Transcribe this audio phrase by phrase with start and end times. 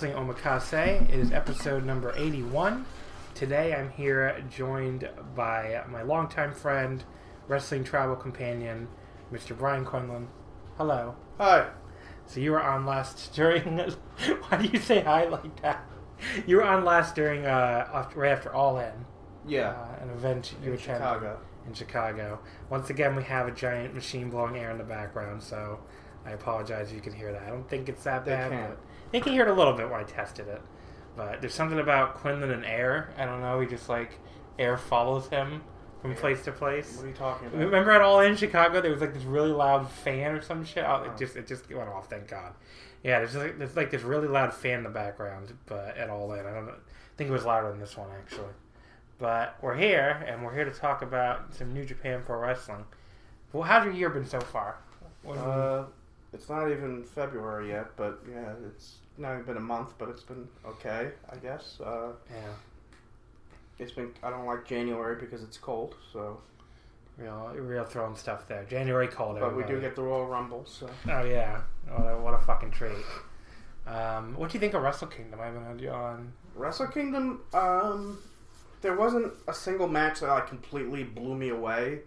[0.00, 1.10] Wrestling Omakase.
[1.10, 2.86] It is episode number 81.
[3.34, 7.04] Today I'm here joined by my longtime friend,
[7.48, 8.88] wrestling travel companion,
[9.30, 9.54] Mr.
[9.54, 10.28] Brian Quinlan.
[10.78, 11.16] Hello.
[11.36, 11.68] Hi.
[12.24, 13.76] So you were on last during.
[14.48, 15.84] why do you say hi like that?
[16.46, 19.04] You were on last during uh, right after All In.
[19.46, 19.72] Yeah.
[19.72, 21.40] Uh, an event you in attended Chicago.
[21.66, 22.38] in Chicago.
[22.70, 25.78] Once again, we have a giant machine blowing air in the background, so
[26.24, 27.42] I apologize if you can hear that.
[27.42, 28.50] I don't think it's that They bad.
[28.50, 28.70] can't.
[28.70, 28.78] But
[29.12, 30.62] they can hear it a little bit when I tested it.
[31.16, 33.12] But there's something about Quinlan and air.
[33.18, 33.60] I don't know.
[33.60, 34.12] He just like
[34.58, 35.62] air follows him
[36.00, 36.96] from place to place.
[36.96, 37.58] What are you talking about?
[37.60, 40.84] Remember at All In Chicago, there was like this really loud fan or some shit.
[40.84, 41.10] Oh, Oh.
[41.10, 42.08] it just it just went off.
[42.08, 42.52] Thank God.
[43.02, 46.32] Yeah, there's like, there's like this really loud fan in the background, but at All
[46.34, 48.52] In, I don't know, I think it was louder than this one actually.
[49.18, 52.84] But we're here, and we're here to talk about some New Japan Pro Wrestling.
[53.52, 54.76] Well, how's your year been so far?
[55.22, 55.84] What have you- Uh,
[56.32, 60.22] it's not even February yet, but yeah, it's not even been a month, but it's
[60.22, 61.78] been okay, I guess.
[61.84, 62.52] Uh, yeah,
[63.78, 64.12] it's been.
[64.22, 66.40] I don't like January because it's cold, so.
[67.16, 68.64] real real throwing stuff there.
[68.64, 70.88] January cold, But we do get the Royal Rumble, so.
[71.08, 72.92] Oh yeah, what a, what a fucking treat.
[73.86, 75.40] Um, what do you think of Wrestle Kingdom?
[75.40, 76.32] I haven't had you on.
[76.54, 77.40] Wrestle Kingdom.
[77.52, 78.18] Um,
[78.82, 82.00] there wasn't a single match that like completely blew me away,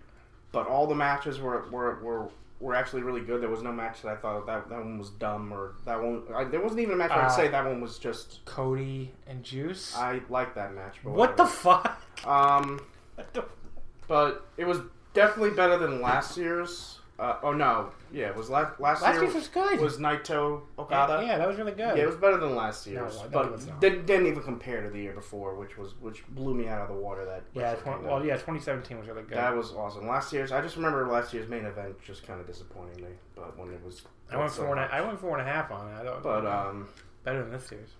[0.52, 2.30] but all the matches were were were.
[2.64, 3.42] Were actually really good.
[3.42, 6.24] There was no match that I thought that that one was dumb or that one.
[6.34, 8.40] I, there wasn't even a match where I'd Uh, say that one was just.
[8.46, 9.94] Cody and Juice.
[9.98, 10.96] I like that match.
[11.04, 12.02] But what the fuck?
[12.26, 12.80] Um,
[14.08, 14.80] but it was
[15.14, 17.00] definitely better than last year's.
[17.20, 19.80] Uh, oh no, yeah, it was last last, Last year year's was good.
[19.80, 21.24] was Naito Okada.
[21.24, 21.96] Yeah, that was really good.
[21.96, 24.90] Yeah, it was better than last year, no, it but didn't, didn't even compare to
[24.90, 27.24] the year before, which was which blew me out of the water.
[27.24, 28.12] That Yeah, Wrestle twen- Kingdom.
[28.12, 29.38] well, yeah, 2017 was really good.
[29.38, 30.08] that was awesome.
[30.08, 33.56] Last year's, I just remember last year's main event just kind of disappointing me, but
[33.60, 34.02] when it was,
[34.32, 34.94] I went so four and a.
[34.96, 35.94] I went four and a half on it.
[35.96, 36.88] I thought but um,
[37.24, 37.92] better than this year's.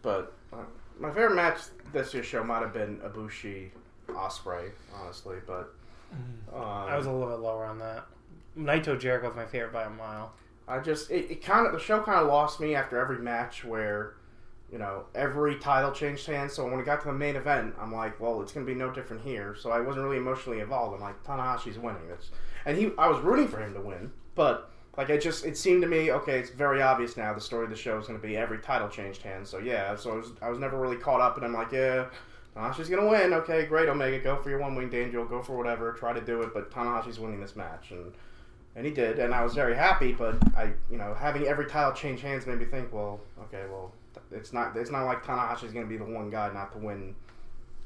[0.00, 0.56] but uh,
[0.98, 1.58] my favorite match
[1.92, 3.68] this year's show might have been Ibushi
[4.08, 5.74] Ospreay, honestly, but
[6.54, 8.06] um, I was a little bit lower on that.
[8.56, 10.32] Naito Jericho's my favorite by a mile.
[10.68, 13.64] I just it, it kind of the show kind of lost me after every match
[13.64, 14.14] where
[14.70, 16.54] you know every title changed hands.
[16.54, 18.90] So when we got to the main event, I'm like, well, it's gonna be no
[18.90, 19.54] different here.
[19.54, 20.94] So I wasn't really emotionally involved.
[20.94, 22.08] I'm like, Tanahashi's winning.
[22.08, 22.30] this,
[22.64, 25.82] and he I was rooting for him to win, but like it just it seemed
[25.82, 28.36] to me okay, it's very obvious now the story of the show is gonna be
[28.36, 29.50] every title changed hands.
[29.50, 32.06] So yeah, so I was I was never really caught up, and I'm like, yeah.
[32.56, 33.34] Tanahashi's gonna win.
[33.34, 34.18] Okay, great, Omega.
[34.18, 35.26] Go for your one winged angel.
[35.26, 35.92] Go for whatever.
[35.92, 36.54] Try to do it.
[36.54, 38.14] But Tanahashi's winning this match, and
[38.76, 40.12] and he did, and I was very happy.
[40.12, 43.92] But I, you know, having every title change hands made me think, well, okay, well,
[44.30, 47.16] it's not it's not like Tanahashi's going to be the one guy not to win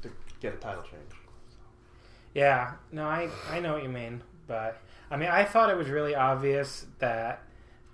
[0.01, 0.11] to
[0.41, 1.21] get a title change.
[2.33, 5.89] Yeah, no, I I know what you mean, but I mean, I thought it was
[5.89, 7.41] really obvious that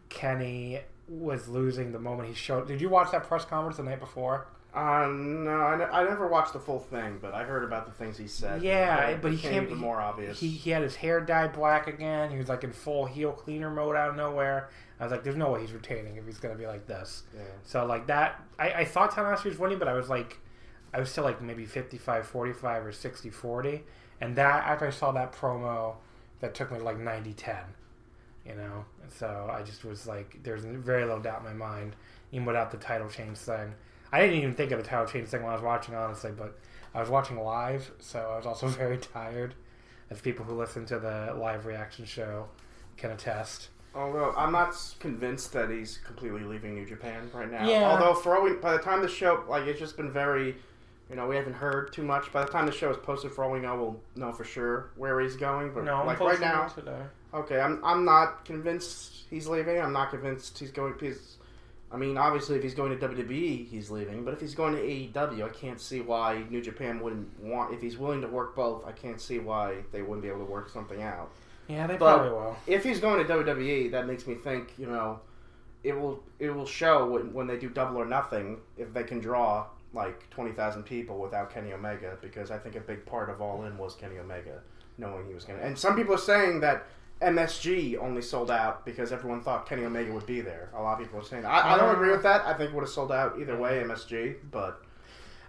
[0.09, 2.67] Kenny was losing the moment he showed.
[2.67, 4.47] Did you watch that press conference the night before?
[4.77, 7.91] Uh, no, I, ne- I never watched the full thing, but I heard about the
[7.91, 8.61] things he said.
[8.61, 9.65] Yeah, but he can't.
[9.65, 10.39] even more obvious.
[10.39, 12.29] He, he had his hair dyed black again.
[12.29, 14.69] He was like in full heel cleaner mode out of nowhere.
[14.99, 17.41] I was like, "There's no way he's retaining if he's gonna be like this." yeah.
[17.63, 20.37] So like that, I, I thought Tanahashi was winning, but I was like,
[20.93, 23.81] I was still like maybe 55-45 or 60-40.
[24.21, 25.95] And that after I saw that promo,
[26.39, 27.57] that took me to like 90-10.
[28.45, 31.95] You know, and so I just was like, there's very little doubt in my mind,
[32.31, 33.73] even without the title change thing.
[34.11, 36.57] I didn't even think of the title change thing when I was watching, honestly, but
[36.93, 39.53] I was watching live, so I was also very tired,
[40.09, 42.47] as people who listen to the live reaction show
[42.97, 43.69] can attest.
[43.95, 47.67] Although I'm not convinced that he's completely leaving New Japan right now.
[47.67, 47.89] Yeah.
[47.89, 50.55] Although for all we, by the time the show, like it's just been very,
[51.09, 52.31] you know, we haven't heard too much.
[52.31, 54.91] By the time the show is posted, for all we know, we'll know for sure
[54.97, 55.73] where he's going.
[55.73, 57.01] But No, I'm like right now, today.
[57.33, 59.81] okay, I'm I'm not convinced he's leaving.
[59.81, 60.93] I'm not convinced he's going.
[60.99, 61.36] He's,
[61.91, 64.25] I mean, obviously, if he's going to WWE, he's leaving.
[64.25, 67.73] But if he's going to AEW, I can't see why New Japan wouldn't want.
[67.73, 70.51] If he's willing to work both, I can't see why they wouldn't be able to
[70.51, 71.31] work something out
[71.69, 72.57] Yeah, they But- probably will.
[72.67, 75.21] if he's going to WWE, that makes me think, you know,
[75.83, 79.19] it will it will show when, when they do double or nothing if they can
[79.19, 83.41] draw like twenty thousand people without Kenny Omega because I think a big part of
[83.41, 84.59] All In was Kenny Omega
[84.97, 85.65] knowing he was going to.
[85.65, 86.87] And some people are saying that
[87.21, 90.69] MSG only sold out because everyone thought Kenny Omega would be there.
[90.75, 91.49] A lot of people are saying that.
[91.49, 92.45] I, I don't agree uh, with that.
[92.45, 94.35] I think it would have sold out either way, MSG.
[94.51, 94.83] But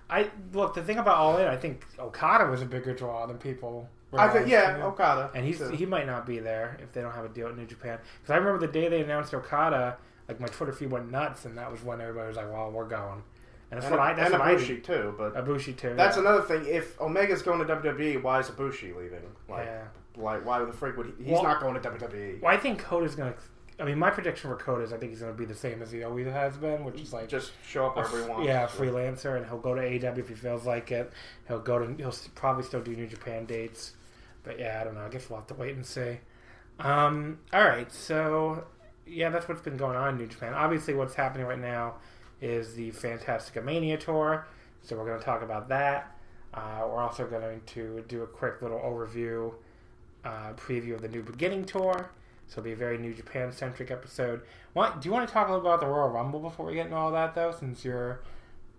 [0.09, 1.47] I look the thing about All In.
[1.47, 3.89] I think Okada was a bigger draw than people.
[4.17, 4.87] I think yeah, you know?
[4.87, 5.69] Okada and he's too.
[5.69, 7.99] he might not be there if they don't have a deal at New Japan.
[8.21, 9.99] Because I remember the day they announced Okada,
[10.29, 12.89] like my Twitter feed went nuts, and that was when everybody was like, "Well, we're
[12.89, 13.23] going."
[13.71, 15.15] And that's and, what I that's and what Ibushi too.
[15.19, 15.95] But Ibushi too.
[15.95, 16.23] That's yeah.
[16.23, 16.65] another thing.
[16.67, 19.21] If Omega's going to WWE, why is Ibushi leaving?
[19.47, 19.85] Like, Yeah.
[20.19, 21.25] Like why the freak would he?
[21.25, 21.81] He's Well- not going to.
[21.81, 22.41] WWE.
[22.43, 23.35] Well, I think Coda's gonna.
[23.81, 25.93] I mean, my prediction for Coda is I think he's gonna be the same as
[25.93, 28.47] he always has been, which is like Just show up wherever he wants.
[28.47, 31.13] yeah, freelancer, and he'll go to AEW if he feels like it.
[31.47, 31.95] He'll go to.
[31.95, 33.95] He'll probably still do New Japan dates,
[34.43, 35.03] but yeah, I don't know.
[35.07, 36.19] I guess we'll have to wait and see.
[36.81, 38.65] Um, all right, so
[39.07, 40.55] yeah, that's what's been going on in New Japan.
[40.55, 41.95] Obviously, what's happening right now
[42.41, 44.47] is the Fantastica Mania tour,
[44.83, 46.17] so we're going to talk about that.
[46.55, 49.53] Uh, we're also going to do a quick little overview,
[50.25, 52.11] uh, preview of the New Beginning tour.
[52.47, 54.41] So it'll be a very New Japan centric episode.
[54.73, 56.87] What, do you want to talk a little about the Royal Rumble before we get
[56.87, 57.53] into all that, though?
[57.53, 58.21] Since you're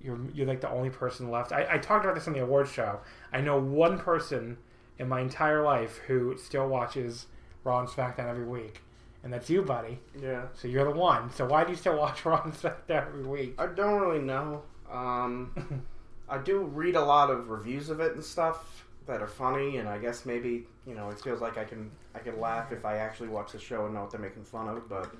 [0.01, 1.51] you're you're like the only person left.
[1.51, 2.99] I, I talked about this on the awards show.
[3.31, 4.57] I know one person
[4.97, 7.27] in my entire life who still watches
[7.63, 8.81] Raw and SmackDown every week,
[9.23, 9.99] and that's you, buddy.
[10.19, 10.45] Yeah.
[10.55, 11.31] So you're the one.
[11.31, 13.55] So why do you still watch Raw and SmackDown every week?
[13.59, 14.63] I don't really know.
[14.91, 15.85] Um,
[16.29, 19.89] I do read a lot of reviews of it and stuff that are funny, and
[19.89, 22.97] I guess maybe you know it feels like I can I can laugh if I
[22.97, 24.87] actually watch the show and know what they're making fun of.
[24.87, 25.11] But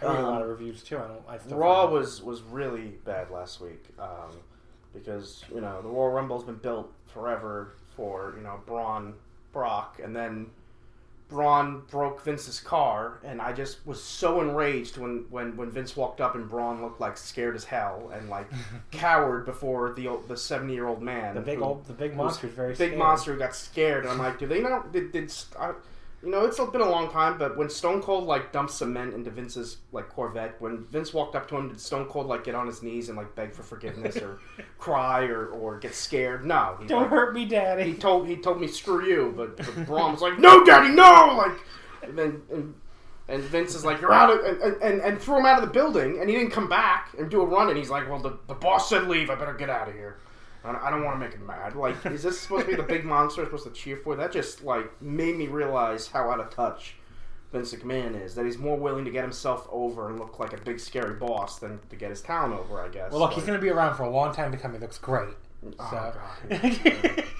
[0.00, 0.96] I read a lot um, of reviews too.
[0.96, 1.22] I don't.
[1.28, 4.32] I still Raw was was really bad last week um,
[4.92, 9.14] because you know the Royal Rumble's been built forever for you know Braun
[9.52, 10.46] Brock, and then
[11.32, 16.20] Braun broke Vince's car, and I just was so enraged when when when Vince walked
[16.20, 18.46] up and Braun looked like scared as hell and like
[18.92, 22.14] cowered before the old, the seventy year old man, the big who- old the big
[22.14, 22.98] monster very big scared.
[22.98, 24.04] monster got scared.
[24.04, 24.84] And I'm like, do they know?
[24.92, 25.72] Did, did I,
[26.22, 26.44] you know?
[26.44, 30.08] It's been a long time, but when Stone Cold like dumped cement into Vince's like
[30.08, 33.08] Corvette, when Vince walked up to him, did Stone Cold like get on his knees
[33.08, 34.38] and like beg for forgiveness or
[34.78, 36.44] cry or, or get scared?
[36.44, 37.84] No, he, Don't like, hurt me, Daddy.
[37.84, 41.34] he told he told me screw you, but, but Braun was like, no, Daddy, no,
[41.36, 41.58] like,
[42.02, 42.42] and then.
[42.52, 42.74] And,
[43.28, 45.72] and Vince is like, "You're out of," and, and, and threw him out of the
[45.72, 47.68] building, and he didn't come back and do a run.
[47.68, 49.30] And he's like, "Well, the, the boss said leave.
[49.30, 50.18] I better get out of here."
[50.64, 51.74] I don't, want to make him mad.
[51.74, 54.14] Like, is this supposed to be the big monster I'm supposed to cheer for?
[54.14, 56.94] That just like made me realize how out of touch
[57.50, 58.34] Vince McMahon is.
[58.34, 61.58] That he's more willing to get himself over and look like a big scary boss
[61.58, 62.80] than to get his town over.
[62.80, 63.10] I guess.
[63.10, 64.72] Well, look, he's going to be around for a long time to come.
[64.72, 65.34] He looks great.
[65.78, 66.14] Oh, So.
[66.50, 67.24] God.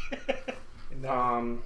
[1.00, 1.10] No.
[1.10, 1.62] Um,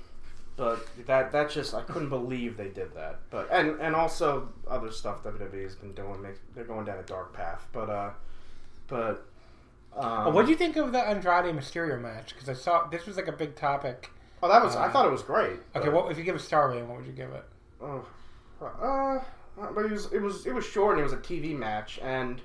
[0.56, 3.20] but that that just I couldn't believe they did that.
[3.30, 6.26] But and and also other stuff WWE has been doing.
[6.54, 7.66] They're going down a dark path.
[7.72, 8.10] But uh,
[8.88, 9.26] but.
[9.96, 12.34] Um, what do you think of the Andrade Mysterio match?
[12.34, 14.10] Because I saw this was like a big topic.
[14.42, 14.76] Oh, that was.
[14.76, 15.58] I uh, thought it was great.
[15.74, 16.88] Okay, what if you give a star rating?
[16.88, 17.44] What would you give it?
[17.80, 18.04] Oh,
[18.60, 19.18] uh,
[19.74, 22.40] but it was it was it was short and it was a TV match and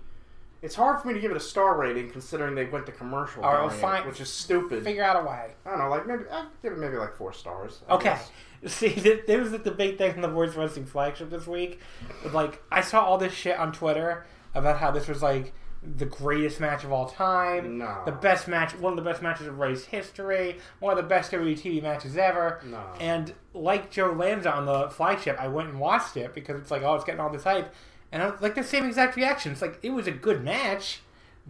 [0.62, 3.44] it's hard for me to give it a star rating considering they went to commercial,
[3.44, 4.08] All right, well, during it, fine.
[4.08, 4.84] which is stupid.
[4.84, 5.52] Figure out a way.
[5.66, 7.82] I don't know, like maybe I'd give it maybe like four stars.
[7.90, 8.10] I Okay.
[8.10, 8.32] guess.
[8.68, 11.80] See, th- there was the big thing in the Voice Wrestling flagship this week.
[12.24, 15.52] With, like, I saw all this shit on Twitter about how this was like
[15.84, 18.04] the greatest match of all time, No.
[18.06, 21.32] the best match, one of the best matches of race history, one of the best
[21.32, 22.62] WWE TV matches ever.
[22.66, 22.84] No.
[23.00, 26.84] And like Joe Lanza on the flagship, I went and watched it because it's like,
[26.84, 27.74] oh, it's getting all this hype,
[28.12, 29.52] and I was like the same exact reaction.
[29.54, 31.02] It's like it was a good match,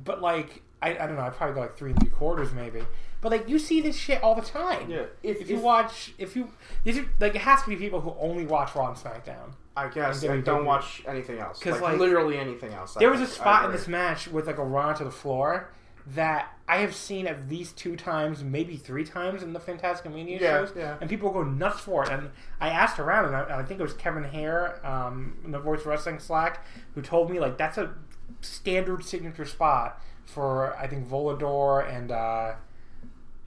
[0.02, 2.84] but like I, I don't know, I probably go like three and three quarters maybe.
[3.20, 4.90] But like you see this shit all the time.
[4.90, 6.50] Yeah, If, if- you watch, if you
[6.86, 9.52] these are, like it has to be people who only watch Raw and SmackDown.
[9.76, 11.60] I guess And don't watch anything else.
[11.60, 12.94] 'Cause, Like, like, literally anything else.
[12.96, 13.40] There I was a think.
[13.40, 15.70] I spot in this match with like a run to the floor
[16.08, 20.40] that I have seen at least two times, maybe three times in the Fantastic Mania
[20.42, 20.98] Yeah, shows, yeah.
[21.00, 22.10] and people go nuts for it.
[22.10, 25.60] And I asked around, and I, I think it was Kevin Hare um, in the
[25.60, 27.94] Voice Wrestling Slack who told me like that's a
[28.42, 32.54] standard signature spot for I think Volador and uh,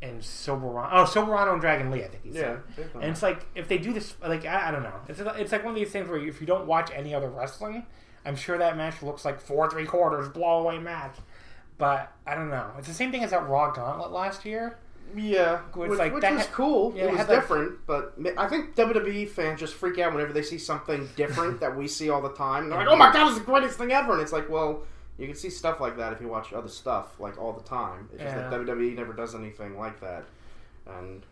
[0.04, 0.88] and Soberano.
[0.92, 2.90] Oh, Soberano and Dragon Lee, I think he Yeah, said.
[2.94, 5.64] And it's like if they do this, like I, I don't know, it's it's like
[5.64, 7.86] one of these things where if you don't watch any other wrestling,
[8.24, 11.16] I'm sure that match looks like four three quarters blow away match.
[11.76, 12.70] But I don't know.
[12.78, 14.78] It's the same thing as that Raw Gauntlet last year.
[15.16, 16.92] Yeah, which, like which that was ha- cool.
[16.96, 20.42] yeah, it was like- different, but I think WWE fans just freak out whenever they
[20.42, 22.68] see something different that we see all the time.
[22.68, 24.84] They're like, "Oh my god, it's the greatest thing ever!" And it's like, well,
[25.18, 28.08] you can see stuff like that if you watch other stuff like all the time.
[28.12, 30.24] It's just that WWE never does anything like that,
[30.86, 31.22] and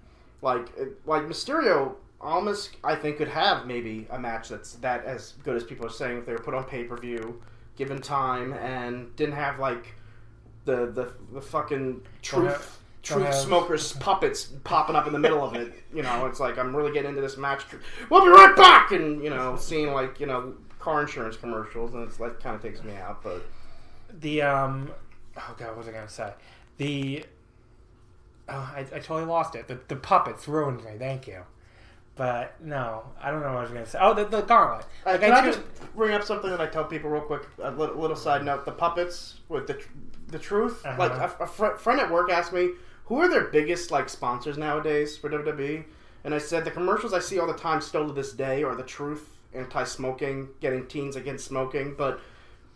[0.40, 1.94] like it, like Mysterio.
[2.20, 5.90] Almost, I think, could have maybe a match that's that as good as people are
[5.90, 7.42] saying if they were put on pay per view,
[7.76, 9.96] given time, and didn't have like
[10.64, 15.42] the the, the fucking truth have- truth have- smokers puppets popping up in the middle
[15.42, 15.72] of it.
[15.92, 17.64] You know, it's like I'm really getting into this match.
[18.08, 22.04] We'll be right back, and you know, seeing like you know car insurance commercials, and
[22.04, 23.24] it's like kind of takes me out.
[23.24, 23.44] But
[24.21, 24.90] The um,
[25.37, 26.33] oh god, what was I gonna say?
[26.78, 27.25] The
[28.49, 29.69] oh, I, I totally lost it.
[29.69, 30.92] The the puppets ruined me.
[30.99, 31.42] Thank you.
[32.14, 33.99] But no, I don't know what I was gonna say.
[34.00, 34.85] Oh, the, the gauntlet.
[35.07, 35.61] Uh, Like, can I too- just
[35.97, 37.42] bring up something that I tell people real quick?
[37.62, 39.83] A little, little side note: the puppets with the
[40.28, 40.85] the truth.
[40.85, 40.97] Uh-huh.
[40.99, 42.71] Like a, a fr- friend at work asked me,
[43.07, 45.85] "Who are their biggest like sponsors nowadays for WWE?"
[46.25, 48.76] And I said the commercials I see all the time, still to this day, are
[48.76, 51.95] the truth, anti-smoking, getting teens against smoking.
[51.97, 52.21] But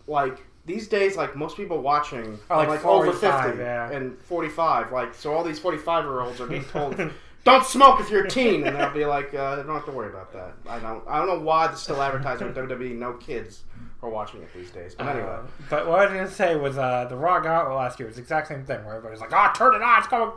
[0.06, 3.90] like these days, like most people watching Are, are like, like, over fifty yeah.
[3.90, 4.92] and forty-five.
[4.92, 6.96] Like so, all these forty-five-year-olds are being told.
[7.44, 10.08] Don't smoke if you're a teen, and they'll be like, uh, "Don't have to worry
[10.10, 11.04] about that." I don't.
[11.06, 12.96] I don't know why they're still advertising with WWE.
[12.96, 13.62] No kids
[14.02, 14.96] are watching it these days.
[14.96, 18.00] But anyway, Uh, but what I was gonna say was uh, the Raw Gauntlet last
[18.00, 20.32] year was the exact same thing where everybody's like, "Oh, turn it on, it's going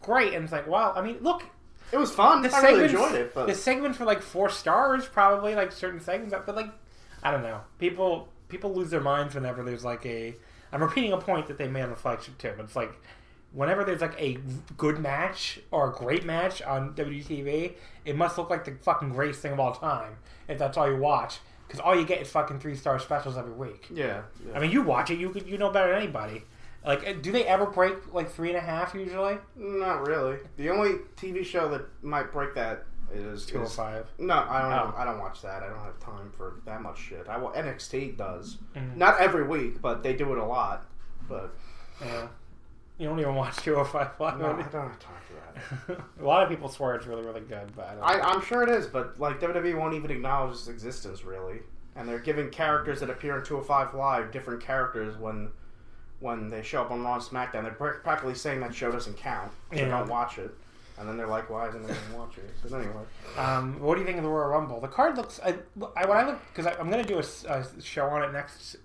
[0.00, 1.44] great," and it's like, well, I mean, look,
[1.92, 2.40] it was fun.
[2.40, 3.34] the I really enjoyed it.
[3.34, 6.70] But the segments for like four stars, probably like certain segments, but like,
[7.22, 10.34] I don't know, people people lose their minds whenever there's like a.
[10.72, 12.92] I'm repeating a point that they made on the flagship too, but it's like.
[13.50, 14.36] Whenever there's like a
[14.76, 17.72] good match or a great match on WTV,
[18.04, 20.98] it must look like the fucking greatest thing of all time if that's all you
[20.98, 21.38] watch.
[21.66, 23.86] Because all you get is fucking three star specials every week.
[23.90, 24.54] yeah, yeah.
[24.54, 26.44] I mean, you watch it, you could, you know better than anybody.
[26.84, 29.38] Like, uh, do they ever break like three and a half usually?
[29.56, 30.38] not really.
[30.56, 33.66] The only TV show that might break that is Two or.
[34.18, 34.72] No, I don't.
[34.72, 34.94] Oh.
[34.96, 35.62] I don't watch that.
[35.62, 37.26] I don't have time for that much shit.
[37.28, 38.98] I wa- NXT does Mm-hmm.
[38.98, 40.86] not every week, but they do it a lot.
[41.28, 41.54] But
[42.00, 42.28] Yeah.
[42.98, 44.38] You don't even watch 205 live.
[44.40, 46.00] no, I don't have time for that.
[46.20, 48.02] a lot of people swear it's really, really good, but I don't.
[48.24, 51.60] I, I'm sure it is, but like WWE won't even acknowledge its existence really,
[51.94, 55.50] and they're giving characters that appear in 205 Live different characters when
[56.20, 57.62] when they show up on Raw and SmackDown.
[57.62, 59.52] They're practically saying that show doesn't count.
[59.72, 59.86] Yeah.
[59.88, 60.50] don't watch it.
[60.98, 62.92] And then they're like, "Why isn't anyone watching it?" So anyway,
[63.36, 64.80] Um, what do you think of the Royal Rumble?
[64.80, 65.38] The card looks.
[65.44, 65.54] I,
[65.96, 68.76] I when I look because I'm going to do a show on it next.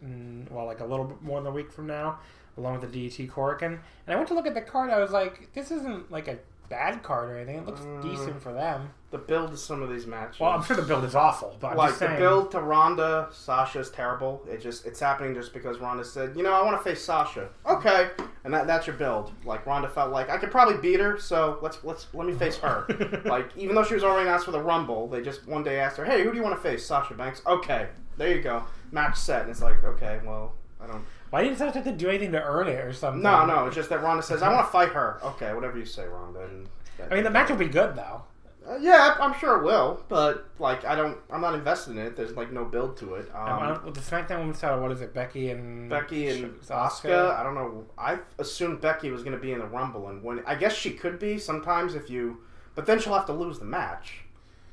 [0.52, 2.20] Well, like a little bit more than a week from now,
[2.58, 3.74] along with the DT Corkin.
[4.06, 4.92] And I went to look at the card.
[4.92, 6.38] I was like, this isn't like a
[6.74, 7.58] bad card or anything.
[7.58, 8.02] It looks Mm.
[8.02, 8.90] decent for them.
[9.12, 10.40] the build to some of these matches.
[10.40, 13.92] Well, I'm sure the build is awful, but I'm like the build to Ronda, Sasha's
[13.92, 14.44] terrible.
[14.50, 17.50] It just it's happening just because Ronda said, you know, I want to face Sasha.
[17.64, 18.10] Okay,
[18.44, 19.32] and that that's your build.
[19.46, 22.58] Like Ronda felt like I could probably beat her, so let's let's let me face
[22.58, 22.88] her.
[23.26, 25.98] like even though she was already asked for the Rumble, they just one day asked
[25.98, 26.84] her, hey, who do you want to face?
[26.84, 27.44] Sasha Banks.
[27.46, 29.42] Okay, there you go, match set.
[29.44, 30.54] And it's like, okay, well,
[30.84, 31.06] I don't.
[31.34, 33.24] Why didn't Sasha have to do anything to earn it or something?
[33.24, 35.20] No, no, it's just that Ronda says, I want to fight her.
[35.24, 36.42] Okay, whatever you say, Ronda.
[36.42, 36.70] And
[37.10, 38.22] I mean, the match will be good though.
[38.70, 42.16] Uh, yeah, I'm sure it will, but like I don't, I'm not invested in it.
[42.16, 43.32] There's like no build to it.
[43.34, 45.12] I Um, with the SmackDown Women's title, what is it?
[45.16, 47.36] Becky and Becky and Asuka.
[47.36, 47.84] I don't know.
[47.98, 50.92] I assumed Becky was going to be in the Rumble, and when I guess she
[50.92, 52.44] could be sometimes if you,
[52.76, 54.20] but then she'll have to lose the match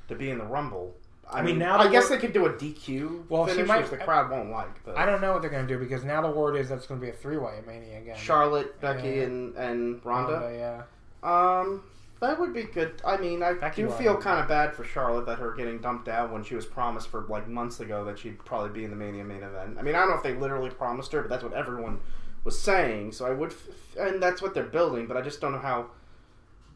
[0.09, 0.95] to be in the Rumble.
[1.33, 3.53] I, mean, mean, now I the guess wor- they could do a DQ Well, she
[3.55, 4.83] finish, might- which the crowd won't like.
[4.85, 7.01] But I don't know what they're gonna do because now the word is that's gonna
[7.01, 8.17] be a three-way at Mania again.
[8.17, 9.23] Charlotte, Becky, Yeah.
[9.25, 10.33] and and Ronda.
[10.35, 10.83] Ronda, yeah.
[11.23, 11.83] Um,
[12.21, 13.01] that would be good.
[13.05, 13.99] I mean, I Becky do won.
[13.99, 17.09] feel kind of bad for Charlotte that her getting dumped out when she was promised
[17.09, 19.77] for like months ago that she'd probably be in the Mania main event.
[19.79, 22.01] I mean, I don't know if they literally promised her, but that's what everyone
[22.45, 23.13] was saying.
[23.13, 23.69] So I would, f-
[23.99, 25.07] and that's what they're building.
[25.07, 25.87] But I just don't know how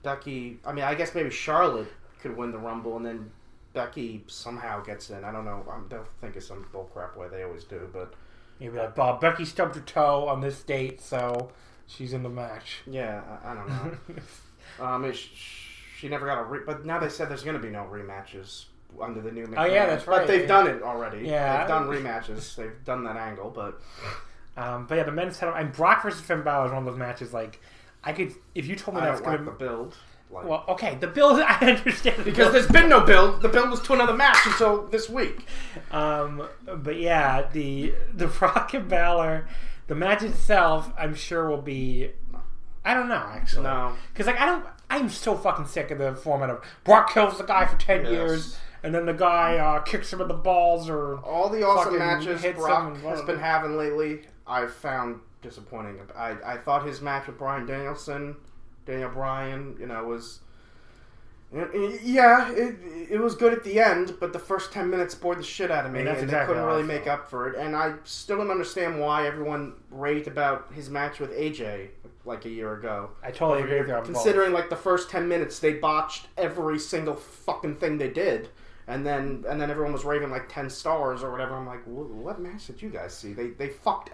[0.02, 0.60] Becky.
[0.64, 1.88] I mean, I guess maybe Charlotte
[2.20, 3.30] could win the Rumble, and then
[3.74, 5.24] Becky somehow gets in.
[5.24, 5.64] I don't know.
[5.70, 8.14] I don't think it's some bullcrap way they always do, but
[8.58, 11.50] You'd be like, Bob, Becky stubbed her toe on this date, so
[11.86, 12.82] she's in the match.
[12.86, 13.96] Yeah, I, I don't know.
[14.84, 17.70] um, it, she never got a re- but now they said there's going to be
[17.70, 18.66] no rematches
[19.02, 19.46] under the new.
[19.46, 19.58] McMahon.
[19.58, 20.20] Oh, yeah, that's right.
[20.20, 21.26] But they've done it already.
[21.26, 21.58] Yeah.
[21.58, 22.54] they've done rematches.
[22.54, 23.80] they've done that angle, but
[24.56, 26.98] Um, but yeah, the men's title and Brock versus Finn Balor is one of those
[26.98, 27.32] matches.
[27.32, 27.60] Like,
[28.04, 29.96] I could if you told me I that's gonna the build.
[30.34, 32.54] Like, well, okay, the build I understand the because build.
[32.54, 33.40] there's been no build.
[33.42, 35.46] The build was to another match until this week.
[35.90, 39.46] Um, but yeah, the the Brock and Balor,
[39.86, 42.10] the match itself, I'm sure will be.
[42.84, 43.62] I don't know actually.
[43.62, 43.94] No.
[44.12, 44.64] because like I don't.
[44.90, 48.10] I'm so fucking sick of the format of Brock kills the guy for ten Yes.
[48.12, 51.98] years, and then the guy uh, kicks him in the balls or All the awesome
[51.98, 55.98] matches Brock has been having lately, I've found disappointing.
[56.14, 58.36] I, I thought his match with Bryan Danielson,
[58.86, 60.40] Daniel Bryan, you know, was.
[61.52, 62.76] Yeah, it,
[63.10, 65.86] it was good at the end, but the first 10 minutes bored the shit out
[65.86, 67.56] of me, that's and exactly they couldn't really make up for it.
[67.56, 71.90] And I still don't understand why everyone raved about his match with AJ
[72.24, 73.10] like a year ago.
[73.22, 73.94] I totally agree with you.
[73.94, 74.04] Both.
[74.06, 78.48] Considering like the first ten minutes, they botched every single fucking thing they did,
[78.86, 81.54] and then and then everyone was raving like ten stars or whatever.
[81.54, 83.32] I'm like, what match did you guys see?
[83.32, 84.10] They they fucked.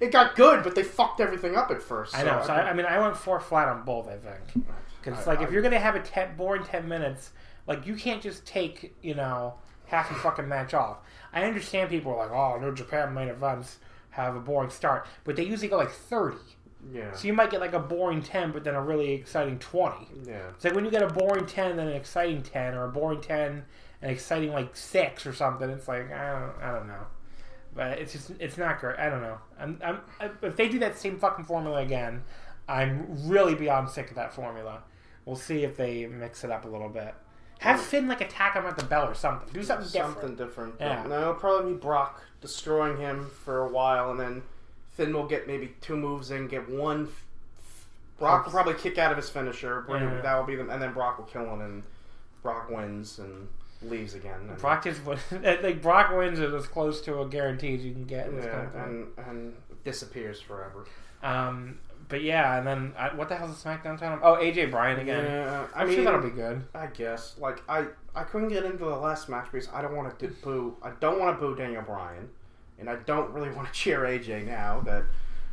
[0.00, 2.14] It got good, but they fucked everything up at first.
[2.16, 2.42] I know.
[2.44, 4.08] So I, I mean, I went four flat on both.
[4.08, 4.66] I think
[5.02, 7.30] because like I- if you're gonna have a ten, boring ten minutes,
[7.66, 9.54] like you can't just take you know
[9.86, 10.98] half your fucking match off.
[11.32, 13.78] I understand people are like, oh, no Japan main events
[14.10, 16.36] have a boring start, but they usually go like thirty.
[16.92, 20.06] yeah, So you might get like a boring ten, but then a really exciting twenty.
[20.24, 20.50] yeah.
[20.54, 23.20] It's like when you get a boring ten, then an exciting ten, or a boring
[23.20, 23.64] ten,
[24.04, 25.68] an exciting like six or something.
[25.70, 27.06] It's like I don't, I don't know,
[27.74, 28.98] but it's just it's not great.
[28.98, 29.38] I don't know.
[29.58, 32.22] I'm, I'm I, if they do that same fucking formula again,
[32.68, 34.82] I'm really beyond sick of that formula.
[35.24, 37.14] We'll see if they mix it up a little bit.
[37.60, 39.48] Have Finn like attack him at the bell or something.
[39.54, 40.14] Do something different.
[40.20, 40.74] Something different.
[40.78, 41.06] Yeah.
[41.08, 44.42] No, it'll probably be Brock destroying him for a while, and then
[44.92, 47.04] Finn will get maybe two moves in, get one.
[47.06, 47.24] f-
[48.18, 49.86] Brock will probably kick out of his finisher.
[49.88, 50.20] Yeah.
[50.20, 51.82] That will be the, and then Brock will kill him, and
[52.42, 53.48] Brock wins and
[53.88, 54.40] leaves again.
[54.48, 55.00] And, Brock just
[55.62, 58.28] like Brock wins is as close to a guarantee as you can get.
[58.28, 58.82] in this yeah, kind of thing.
[59.16, 60.86] and and disappears forever.
[61.22, 64.18] Um, but yeah, and then I, what the hell's the SmackDown title?
[64.22, 65.24] Oh, AJ Bryan again.
[65.24, 66.62] Yeah, I I'm mean sure that'll be good.
[66.74, 67.36] I guess.
[67.38, 70.76] Like I, I couldn't get into the last match because I don't want to boo.
[70.82, 72.28] I don't want to boo Daniel Bryan,
[72.78, 74.80] and I don't really want to cheer AJ now.
[74.80, 75.04] That,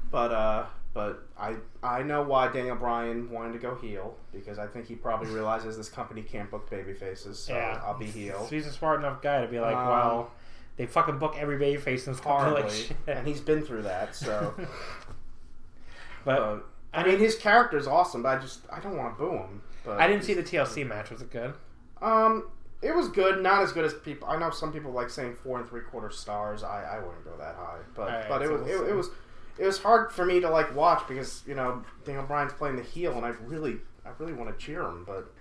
[0.09, 4.67] but uh, but I I know why Daniel Bryan wanted to go heel because I
[4.67, 7.39] think he probably realizes this company can't book baby faces.
[7.39, 7.81] So Yeah.
[7.85, 8.45] I'll be heel.
[8.47, 10.31] So he's a smart enough guy to be like, Um, well,
[10.77, 14.15] they fucking book every babyface in this company like and he's been through that.
[14.15, 14.53] So,
[16.25, 19.31] but but, I mean, his character's awesome, but I just I don't want to boo
[19.31, 19.61] him.
[19.85, 21.09] But I didn't see the TLC match.
[21.09, 21.53] Was it good?
[22.01, 22.49] Um,
[22.81, 24.27] it was good, not as good as people.
[24.27, 26.63] I know some people like saying four and three quarter stars.
[26.63, 28.91] I, I wouldn't go that high, but Alright, but it was we'll it, see.
[28.91, 29.09] it was
[29.57, 32.83] it was hard for me to like watch because you know Daniel Bryan's playing the
[32.83, 35.31] heel, and I really I really want to cheer him, but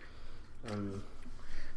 [0.70, 1.03] um,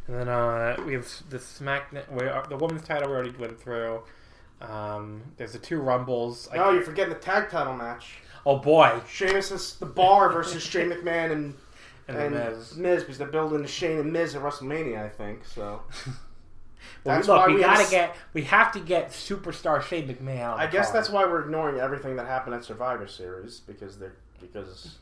[0.06, 1.90] And then uh, we have the Smack.
[1.92, 4.02] The women's title we already went through.
[4.60, 6.48] Um, there's the two rumbles.
[6.54, 8.14] No, you're forgetting the tag title match.
[8.46, 11.54] oh boy, Sheamus is the Bar versus Shane McMahon and
[12.08, 12.76] and, and Miz.
[12.76, 15.44] Miz because they're building the Shane and Miz at WrestleMania, I think.
[15.44, 15.82] So
[17.04, 18.16] Well, that's look, why we we gotta have- get.
[18.32, 20.54] We have to get superstar Shane McMahon.
[20.54, 24.14] On I guess that's why we're ignoring everything that happened at Survivor Series because they're
[24.40, 24.96] because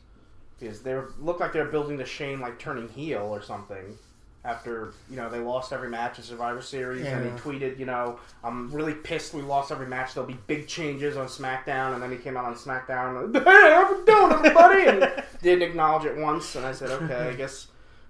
[0.59, 3.97] because they looked like they're building the Shane like turning heel or something
[4.45, 8.19] after you know they lost every match in Survivor Series and he tweeted you know
[8.43, 12.11] I'm really pissed we lost every match there'll be big changes on SmackDown and then
[12.11, 16.17] he came out on SmackDown and, hey how we doing everybody and didn't acknowledge it
[16.17, 17.67] once and I said okay I guess.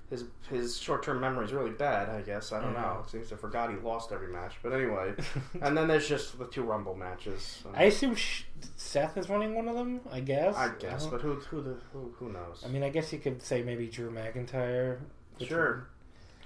[0.10, 2.52] His, his short term memory is really bad, I guess.
[2.52, 2.82] I don't Yeah.
[2.82, 3.02] know.
[3.04, 4.54] It seems to forgot he lost every match.
[4.62, 5.14] But anyway.
[5.62, 7.64] and then there's just the two Rumble matches.
[7.74, 8.44] I assume Sh-
[8.76, 10.02] Seth is running one of them.
[10.12, 10.56] I guess.
[10.56, 12.62] I guess, don't- but who who the who, who knows?
[12.64, 15.00] I mean, I guess you could say maybe Drew McIntyre.
[15.42, 15.88] sure.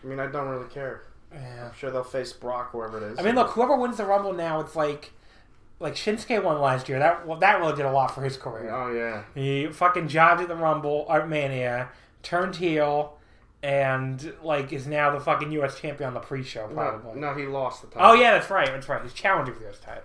[0.03, 1.03] I mean, I don't really care.
[1.33, 1.65] Yeah.
[1.65, 3.19] I'm sure they'll face Brock wherever it is.
[3.19, 5.11] I mean, look, whoever wins the Rumble now, it's like,
[5.81, 6.99] like Shinsuke won last year.
[6.99, 8.71] That well, that really did a lot for his career.
[8.73, 9.23] Oh yeah.
[9.35, 11.89] He fucking jobbed at the Rumble, Art Mania,
[12.23, 13.16] turned heel,
[13.63, 15.79] and like is now the fucking U.S.
[15.79, 17.19] champion on the pre-show, probably.
[17.19, 18.11] no, he lost the title.
[18.11, 18.67] Oh yeah, that's right.
[18.67, 19.01] That's right.
[19.01, 20.03] He's challenging for this title.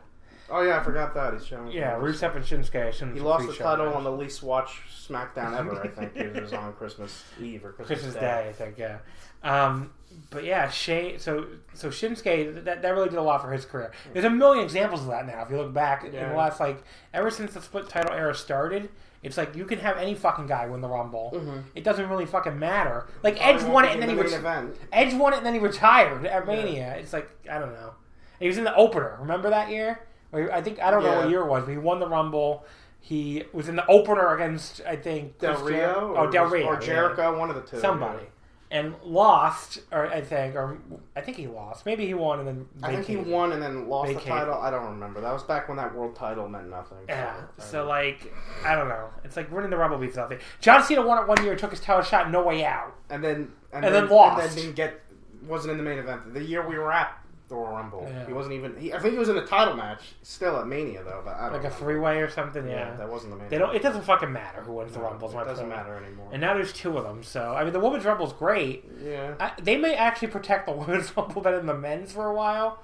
[0.50, 1.32] Oh yeah, I forgot that.
[1.32, 1.72] He's showing.
[1.72, 3.14] Yeah, Rusev and Shinsuke.
[3.14, 4.76] He lost the title on the least watched
[5.08, 5.80] SmackDown ever.
[5.82, 8.76] I think it was on Christmas Eve or Christmas, Christmas Day, I think.
[8.76, 8.98] Yeah.
[9.42, 9.92] Um,
[10.30, 11.18] but yeah, Shane.
[11.18, 13.92] So so Shinsuke that, that really did a lot for his career.
[14.12, 15.42] There's a million examples of that now.
[15.42, 16.82] If you look back in the last like
[17.14, 18.90] ever since the split title era started,
[19.22, 21.32] it's like you can have any fucking guy win the Rumble.
[21.34, 21.58] Mm-hmm.
[21.74, 23.06] It doesn't really fucking matter.
[23.22, 24.78] Like Edge won it and then he the main retired.
[24.92, 26.96] Edge won it and then he retired at Mania.
[26.98, 27.94] It's like I don't know.
[28.40, 29.16] He was in the opener.
[29.20, 30.00] Remember that year
[30.32, 32.64] I think I don't know what year it was, but he won the Rumble.
[33.00, 36.66] He was in the opener against I think Del Rio, Jer- or, oh Del Rio,
[36.66, 36.80] or yeah.
[36.80, 37.80] Jericho, one of the two.
[37.80, 38.24] somebody,
[38.72, 40.78] and lost, or I think, or
[41.14, 41.84] I think he lost.
[41.84, 44.24] Maybe he won and then I think he won and then lost Vacate.
[44.24, 44.54] the title.
[44.54, 45.20] I don't remember.
[45.20, 46.96] That was back when that world title meant nothing.
[47.06, 47.34] Yeah.
[47.58, 48.32] So like,
[48.64, 49.10] I don't know.
[49.24, 50.38] It's like winning the Rumble means nothing.
[50.60, 52.94] John Cena won it one year, took his title shot, no way out.
[53.10, 54.42] and then and, and then, then lost.
[54.42, 55.00] and then didn't get
[55.46, 57.18] wasn't in the main event the year we were at
[57.52, 58.06] the Royal Rumble.
[58.10, 58.26] Yeah.
[58.26, 58.76] He wasn't even.
[58.76, 61.42] He, I think he was in a title match still at Mania though, but I
[61.44, 61.76] don't Like a remember.
[61.78, 62.66] three way or something.
[62.66, 62.96] Yeah, Yeah.
[62.96, 63.48] that wasn't the main.
[63.48, 63.74] They don't.
[63.74, 65.34] It doesn't fucking matter who wins the No, Rumbles.
[65.34, 65.76] It doesn't point.
[65.76, 66.28] matter anymore.
[66.32, 67.22] And now there's two of them.
[67.22, 68.84] So I mean, the women's Rumble's great.
[69.02, 72.34] yeah, I, they may actually protect the women's Rumble better than the men's for a
[72.34, 72.78] while,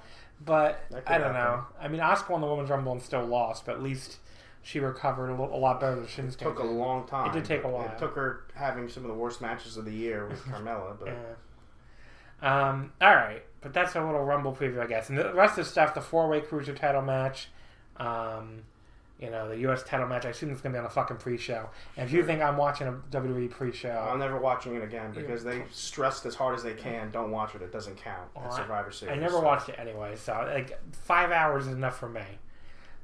[0.45, 1.33] but I don't happen.
[1.33, 1.63] know.
[1.81, 4.17] I mean, Asuka won the women's Rumble and still lost, but at least
[4.61, 6.33] she recovered a, little, a lot better than Shinsuke.
[6.33, 7.29] it took a long time.
[7.29, 7.85] It did take a while.
[7.85, 11.07] It took her having some of the worst matches of the year with Carmella, but
[11.07, 11.13] Yeah.
[12.41, 15.09] Um, all right, but that's a little Rumble preview, I guess.
[15.09, 17.49] And the rest of the stuff, the four-way cruiser title match,
[17.97, 18.63] um,
[19.19, 19.83] you know, the U.S.
[19.83, 20.25] title match.
[20.25, 21.69] I assume it's gonna be on a fucking pre-show.
[21.97, 25.43] And if you think I'm watching a WWE pre-show, I'm never watching it again because
[25.43, 27.11] they stressed as hard as they can.
[27.11, 28.29] Don't watch it; it doesn't count.
[28.37, 29.17] At Survivor Series.
[29.17, 32.23] I never so- watched it anyway, so like five hours is enough for me.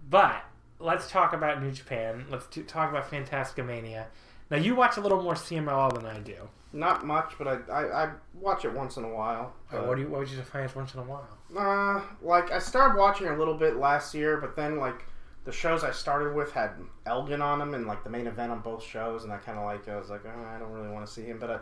[0.10, 0.42] But
[0.80, 2.26] let's talk about New Japan.
[2.30, 4.06] Let's do, talk about Fantasticamania.
[4.50, 6.48] Now you watch a little more CMLL than I do.
[6.76, 9.54] Not much, but I, I, I watch it once in a while.
[9.72, 10.10] Uh, what do you?
[10.10, 11.28] What would you define as once in a while?
[11.58, 15.06] Uh, like I started watching a little bit last year, but then like
[15.46, 16.72] the shows I started with had
[17.06, 19.64] Elgin on them, and like the main event on both shows, and I kind of
[19.64, 21.60] like I was like, oh, I don't really want to see him, but uh,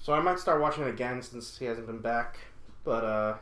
[0.00, 2.38] so I might start watching it again since he hasn't been back.
[2.84, 3.34] But uh,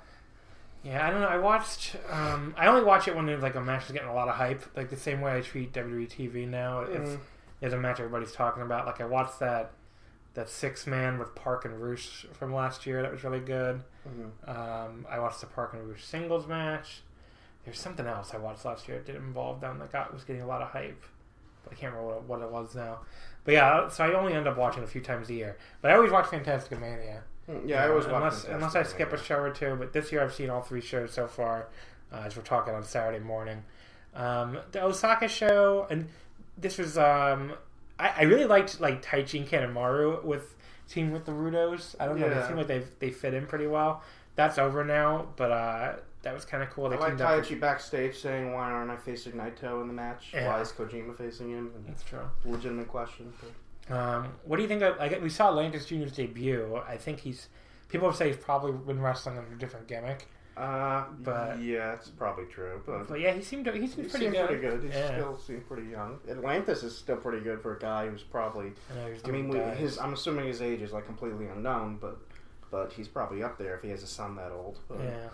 [0.84, 1.28] Yeah, I don't know.
[1.28, 1.96] I watched.
[2.08, 4.36] Um, I only watch it when there's like a match is getting a lot of
[4.36, 6.80] hype, like the same way I treat WWE TV now.
[6.80, 7.18] If Mm.
[7.60, 9.72] there's a match everybody's talking about, like I watched that
[10.34, 13.02] that six man with Park and Roosh from last year.
[13.02, 13.82] That was really good.
[14.08, 14.48] mhm.
[14.48, 17.02] Um, I watched the Park and Roosh singles match.
[17.64, 20.42] There's something else I watched last year that did involve them that got was getting
[20.42, 21.04] a lot of hype.
[21.64, 23.00] But I can't remember what it, what it was now.
[23.44, 25.56] But yeah, so I only end up watching a few times a year.
[25.82, 27.22] But I always watch Fantastic Mania.
[27.66, 29.76] yeah, I always watch unless Fantastic unless I skip a show or two.
[29.78, 31.68] But this year I've seen all three shows so far,
[32.12, 33.64] uh, as we're talking on Saturday morning.
[34.14, 36.08] Um, the Osaka show, and
[36.56, 37.52] this was um,
[38.00, 40.54] I, I really liked like Taichi and Kanemaru with
[40.88, 41.94] team with the Rudos.
[42.00, 44.02] I don't know, they seem like they they fit in pretty well.
[44.36, 46.88] That's over now, but uh, that was kind of cool.
[46.88, 47.60] They I like up.
[47.60, 50.30] Backstage saying, "Why aren't I facing Naito in the match?
[50.32, 50.48] Yeah.
[50.48, 52.28] Why is Kojima facing him?" And That's true.
[52.44, 53.32] legitimate question.
[53.40, 54.98] But Um, what do you think of?
[54.98, 56.80] Like, we saw Atlantis Junior's debut.
[56.86, 57.48] I think he's.
[57.88, 60.28] People have said he's probably been wrestling under a different gimmick.
[60.60, 62.82] Uh, But- yeah, it's probably true.
[62.84, 64.46] But But yeah, he seemed to, he seems pretty good.
[64.46, 64.82] pretty good.
[64.82, 65.12] He Yeah.
[65.16, 66.18] still seems pretty young.
[66.28, 68.72] Atlantis is still pretty good for a guy who's probably.
[68.90, 69.98] I know I mean, we, his.
[69.98, 72.18] I'm assuming his age is like completely unknown, but
[72.70, 74.78] but he's probably up there if he has a son that old.
[74.88, 75.28] But, Yeah.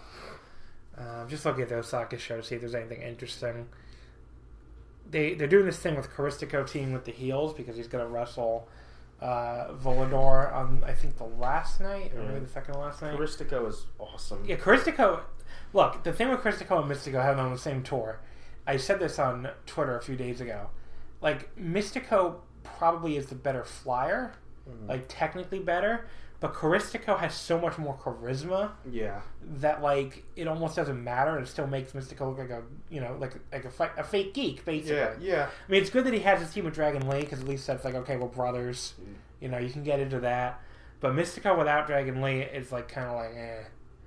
[0.99, 3.69] Um, just looking at the Osaka show to see if there's anything interesting.
[5.11, 8.69] They they're doing this thing with Caristico team with the heels because he's gonna wrestle
[9.21, 13.17] uh, Volador on I think the last night or maybe the second to last night.
[13.17, 14.45] Caristico is awesome.
[14.47, 15.21] Yeah, Caristico.
[15.73, 18.21] Look, the thing with Caristico and Mistico having on the same tour,
[18.67, 20.69] I said this on Twitter a few days ago.
[21.21, 24.33] Like Mistico probably is the better flyer,
[24.69, 24.89] Mhm.
[24.89, 26.07] like technically better,
[26.47, 29.21] but Caristico has so much more charisma Yeah.
[29.59, 33.01] that like it almost doesn't matter and it still makes Mistico look like a you
[33.01, 34.97] know like like a, fi- a fake geek basically.
[34.97, 35.13] Yeah.
[35.21, 35.49] Yeah.
[35.69, 37.67] I mean, it's good that he has his team with Dragon Lee because at least
[37.67, 38.95] that's like okay, we're brothers.
[39.41, 40.61] You know, you can get into that.
[41.01, 43.63] But Mistico without Dragon Lee is like kind of like eh.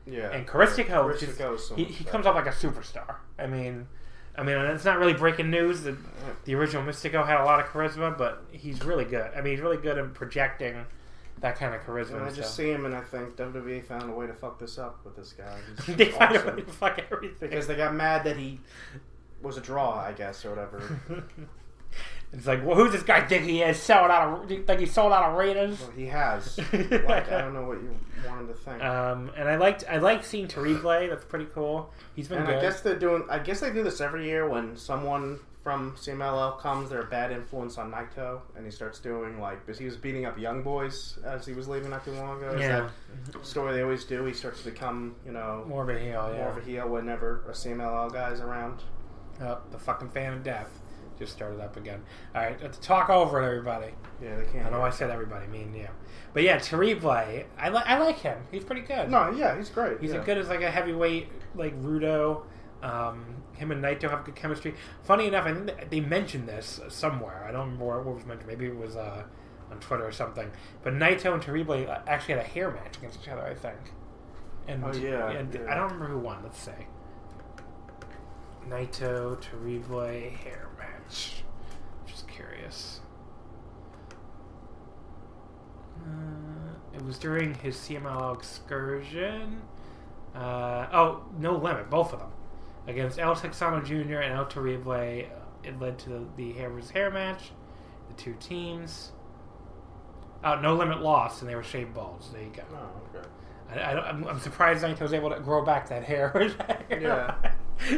[0.06, 0.32] Yeah.
[0.32, 3.18] And Caristico, Yeah, just, is so he, he comes off like a superstar.
[3.38, 3.88] I mean,
[4.36, 5.96] I mean, it's not really breaking news that
[6.46, 9.30] the original Mistico had a lot of charisma, but he's really good.
[9.36, 10.86] I mean, he's really good at projecting
[11.42, 12.16] that kind of charisma.
[12.16, 14.78] And I just see him, and I think WWE found a way to fuck this
[14.78, 15.60] up with this guy.
[15.96, 17.50] They find a way to fuck everything.
[17.50, 18.60] because they got mad that he
[19.42, 21.00] was a draw, I guess, or whatever.
[22.34, 23.80] it's like, well, who's this guy think he is?
[23.80, 25.80] Selling out of like he sold out arenas.
[25.80, 26.58] well, he has.
[26.74, 27.96] like, I don't know what you
[28.28, 28.84] wanted to think.
[28.84, 31.08] Um, and I liked I liked seeing Terrible.
[31.10, 31.92] That's pretty cool.
[32.16, 32.58] He's been and good.
[32.58, 33.24] I guess they're doing.
[33.30, 36.90] I guess they do this every year when someone from CMLL comes.
[36.90, 40.26] They're a bad influence on Naito, and he starts doing like because he was beating
[40.26, 42.54] up young boys as he was leaving not too long ago.
[42.54, 42.90] Is yeah,
[43.32, 44.24] that story they always do.
[44.26, 46.32] He starts to become, you know, more of a heel.
[46.32, 48.84] Yeah, more of a heel whenever a CMLL guy is around.
[49.42, 50.70] Oh, the fucking fan of death
[51.18, 52.02] just started up again.
[52.34, 53.92] All right, let's talk over it, everybody.
[54.24, 54.66] Yeah, they can't.
[54.66, 55.88] I know I said everybody, me and you.
[56.34, 58.38] But yeah, Terrible, I like I like him.
[58.52, 59.10] He's pretty good.
[59.10, 60.00] No, yeah, he's great.
[60.00, 60.20] He's yeah.
[60.20, 62.44] as good as like a heavyweight like Rudo.
[62.82, 64.74] Um, him and Naito have good chemistry.
[65.04, 67.46] Funny enough, I think they mentioned this somewhere.
[67.48, 68.48] I don't remember where what was mentioned.
[68.48, 69.24] Maybe it was uh,
[69.70, 70.50] on Twitter or something.
[70.84, 73.44] But Naito and Terrible actually had a hair match against each other.
[73.46, 73.78] I think.
[74.68, 75.62] And, Oh, yeah, and yeah.
[75.70, 76.42] I don't remember who won.
[76.44, 76.88] Let's say.
[78.68, 81.44] Naito Terrible hair match.
[82.06, 83.02] Just curious.
[86.06, 89.62] Uh, it was during his CMLL excursion.
[90.36, 92.32] Uh, oh, no limit, both of them.
[92.88, 94.20] Against El Texano Jr.
[94.20, 97.52] and El Terrible, it led to the, the hair versus hair match.
[98.08, 99.12] The two teams.
[100.44, 102.30] Oh, no limit lost, and they were shaved balls.
[102.34, 102.64] There you go.
[102.74, 103.28] Oh, okay.
[103.72, 106.34] I, I don't, I'm, I'm surprised Naito was able to grow back that hair.
[106.90, 107.36] Yeah.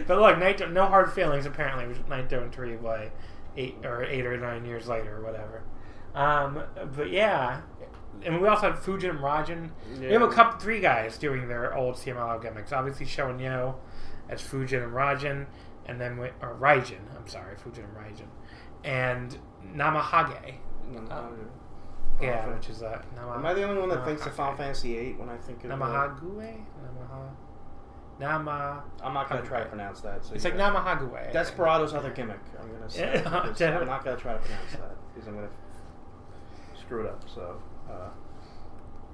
[0.06, 3.10] but look, Naito, no hard feelings apparently with Naito and Terrible
[3.58, 5.64] eight or eight or nine years later or whatever.
[6.14, 6.64] Um,
[6.96, 7.62] but yeah,
[8.24, 9.70] and we also had Fujin and Rajan.
[10.00, 12.72] We have a couple, three guys doing their old CMLL gimmicks.
[12.72, 13.76] Obviously, Sho and Yo
[14.32, 15.46] as Fujin and Rajan,
[15.86, 17.00] and then we, or Raijin.
[17.16, 18.28] I'm sorry, Fujin and Raijin,
[18.84, 19.38] and
[19.76, 20.56] Namahage.
[21.12, 21.50] Um,
[22.22, 22.54] Yeah, Okay.
[22.54, 25.14] which is uh, Nama, Am I the only one that thinks of Final Fantasy VIII
[25.14, 25.72] when I think of?
[25.72, 26.20] uh, Namahague?
[26.22, 27.30] Namaha.
[28.20, 28.84] Nama.
[29.04, 30.24] I'm not gonna try to pronounce that.
[30.26, 31.32] So It's like guys- Namahague.
[31.34, 32.40] Desperado's other gimmick.
[32.62, 33.02] I'm gonna say.
[33.24, 33.80] Yeah.
[33.80, 35.50] I'm not gonna try to pronounce that because I'm gonna
[36.80, 37.24] screw it up.
[37.28, 37.62] So.
[37.90, 38.10] Uh,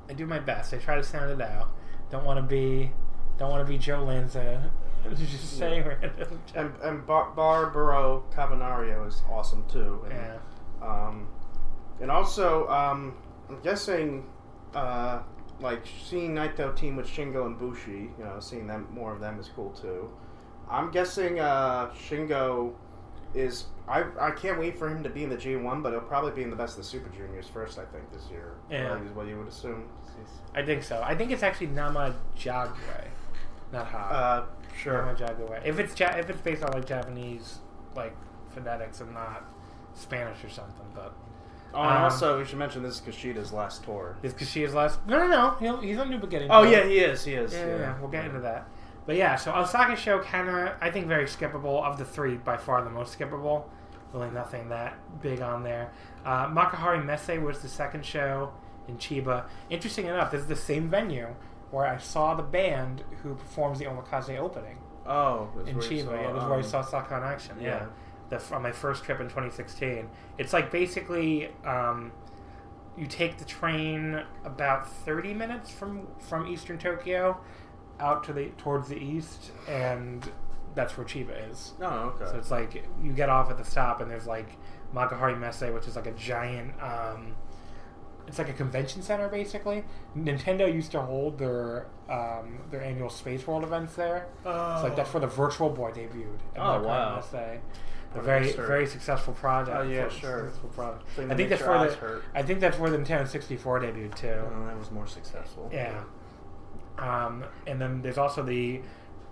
[0.09, 0.73] I do my best.
[0.73, 1.69] I try to sound it out.
[2.09, 2.91] Don't want to be,
[3.37, 4.71] don't want to be Joe Lanza.
[5.15, 6.39] Just saying random.
[6.55, 10.01] and and Bar- Barbaro Cavernario is awesome too.
[10.05, 10.37] And, Yeah.
[10.81, 11.27] Um,
[12.01, 13.15] and also, um,
[13.49, 14.25] I'm guessing,
[14.75, 15.19] uh,
[15.59, 19.39] like seeing Naito team with Shingo and Bushi, you know, seeing them more of them
[19.39, 20.09] is cool too.
[20.69, 22.73] I'm guessing uh, Shingo
[23.33, 23.65] is.
[23.87, 26.43] I, I can't wait for him to be in the G1, but he'll probably be
[26.43, 27.79] in the best of the Super Juniors first.
[27.79, 28.55] I think this year.
[28.69, 28.87] Yeah.
[28.89, 29.87] Right, is what you would assume.
[30.53, 31.01] I think so.
[31.03, 33.05] I think it's actually Nama Jagwe,
[33.71, 34.09] not Ha.
[34.09, 34.45] Uh,
[34.77, 35.15] Sure.
[35.17, 35.61] Jagwe.
[35.65, 37.59] If it's ja- if it's based on like Japanese
[37.95, 38.15] like
[38.49, 39.43] phonetics and not
[39.93, 41.13] Spanish or something, but
[41.73, 44.15] Oh, and Um, also we should mention this is Kushida's last tour.
[44.23, 45.05] is Kashiya's last?
[45.05, 45.51] No, no, no.
[45.59, 46.49] He'll, he's on New Beginning.
[46.49, 47.25] Oh yeah, he is.
[47.25, 47.53] He is.
[47.53, 48.67] Yeah, yeah, yeah, we'll get into that.
[49.05, 51.83] But yeah, so Osaka show kind of, I think, very skippable.
[51.83, 53.63] Of the three, by far the most skippable.
[54.13, 55.91] Really nothing that big on there.
[56.25, 58.51] Uh, Makuhari Messe was the second show
[58.87, 59.45] in Chiba.
[59.69, 61.27] Interesting enough, this is the same venue
[61.71, 64.77] where I saw the band who performs the Omakase opening
[65.07, 66.05] Oh, that's in Chiba.
[66.05, 67.57] saw, yeah, is where I um, saw in action.
[67.59, 67.87] Yeah,
[68.29, 68.37] yeah.
[68.37, 70.09] The, on my first trip in 2016.
[70.37, 72.11] It's like basically um,
[72.97, 77.39] you take the train about 30 minutes from from Eastern Tokyo
[77.99, 80.29] out to the towards the east, and
[80.75, 81.73] that's where Chiba is.
[81.81, 82.25] Oh, okay.
[82.25, 84.49] So it's like you get off at the stop, and there's like
[84.93, 86.73] Makuhari Messe, which is like a giant.
[86.83, 87.35] Um,
[88.27, 89.83] it's like a convention center, basically.
[90.17, 94.27] Nintendo used to hold their um, their annual Space World events there.
[94.39, 96.39] It's like that's where the Virtual Boy debuted.
[96.57, 97.15] Oh, wow.
[97.15, 97.59] Messe.
[98.15, 98.65] A very history.
[98.67, 99.77] very successful project.
[99.77, 100.69] Oh, yeah, Successful sure.
[100.73, 101.09] product.
[101.09, 102.23] Thing I think that's where the hurt.
[102.33, 104.27] I think that's where the Nintendo 64 debuted too.
[104.29, 105.69] Oh, that was more successful.
[105.73, 106.03] Yeah.
[106.97, 108.81] Um, and then there's also the,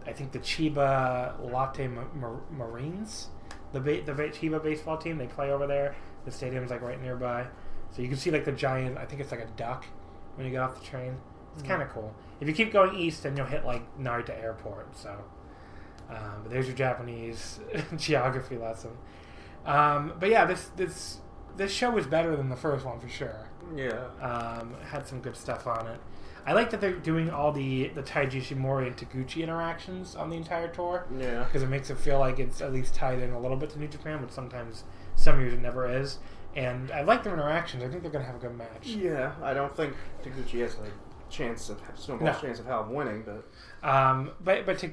[0.06, 3.30] I think the Chiba Lotte Ma- Mar- Marines,
[3.74, 5.18] the ba- the Chiba baseball team.
[5.18, 5.96] They play over there.
[6.26, 7.48] The stadium's like right nearby,
[7.96, 8.98] so you can see like the giant.
[8.98, 9.86] I think it's like a duck
[10.36, 11.18] when you get off the train.
[11.54, 11.68] It's Mm.
[11.68, 12.14] kind of cool.
[12.42, 14.98] If you keep going east, then you'll hit like Narita Airport.
[14.98, 15.12] So,
[16.10, 17.60] um, but there's your Japanese
[17.96, 18.92] geography lesson.
[19.66, 21.20] Um, but yeah, this this
[21.58, 24.08] this show was better than the first one for sure Yeah.
[24.22, 26.00] um, had some good stuff on it.
[26.46, 30.36] I like that they're doing all the the Taiji Ishimori and Taguchi interactions on the
[30.36, 31.46] entire tour Yeah.
[31.46, 33.80] because it makes it feel like it's at least tied in a little bit to
[33.80, 34.84] New Japan, which sometimes
[35.16, 36.20] some years it never is.
[36.56, 37.84] And I like their interactions.
[37.84, 38.86] I think they're gonna have a good match.
[38.88, 39.34] Yeah.
[39.44, 42.34] I don't think Taguchi has a chance of snowball No.
[42.34, 44.88] chance of of winning, but Um, but but Ta-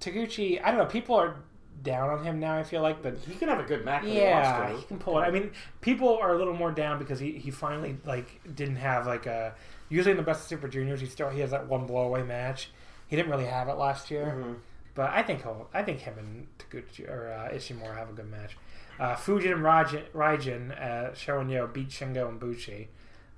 [0.00, 0.86] Taguchi, I don't know.
[0.86, 1.36] People are
[1.82, 2.58] down on him now.
[2.58, 4.04] I feel like, but he can have a good match.
[4.04, 5.22] Yeah, he he can pull it.
[5.22, 9.06] I mean, people are a little more down because he, he finally like didn't have
[9.06, 9.54] like a.
[9.88, 12.70] Usually in the best of Super Juniors, he still he has that one blowaway match.
[13.06, 14.56] He didn't really have it last year, Mhm.
[14.94, 15.68] but I think he'll.
[15.72, 18.58] I think him and Taguchi or uh, Ishimori have a good match.
[18.98, 22.88] Uh, Fujin and Raijin, Raijin uh, Sho and Yo beat Shingo and Bushi.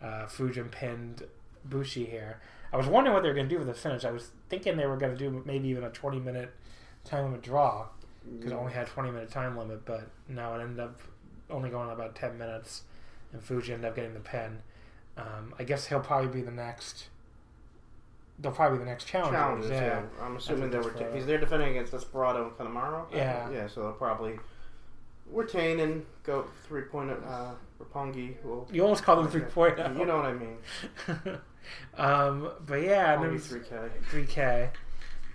[0.02, 1.24] Uh, Fujin pinned
[1.64, 2.40] Bushi here.
[2.72, 4.04] I was wondering what they were going to do with the finish.
[4.04, 6.50] I was thinking they were going to do maybe even a 20 minute
[7.04, 7.88] time limit draw
[8.38, 11.00] because it only had 20 minute time limit, but no, it ended up
[11.50, 12.82] only going about 10 minutes,
[13.32, 14.58] and Fuji ended up getting the pin.
[15.16, 17.08] Um, I guess he'll probably be the next.
[18.38, 19.38] They'll probably be the next challengers.
[19.38, 19.84] Challenges, yeah.
[19.84, 20.24] yeah.
[20.24, 20.84] I'm assuming they were.
[20.84, 21.14] Desperado.
[21.14, 23.04] he's there defending against Desperado and Kanemaru.
[23.12, 23.50] Yeah.
[23.50, 23.66] Yeah.
[23.66, 24.38] So they'll probably
[25.32, 27.10] retain and go three point.
[27.10, 28.68] Uh, Roppongi will.
[28.72, 29.78] You almost called them three point.
[29.78, 30.58] You know what I mean.
[31.96, 33.76] um, but yeah, Roppongi three K.
[34.10, 34.70] 3K.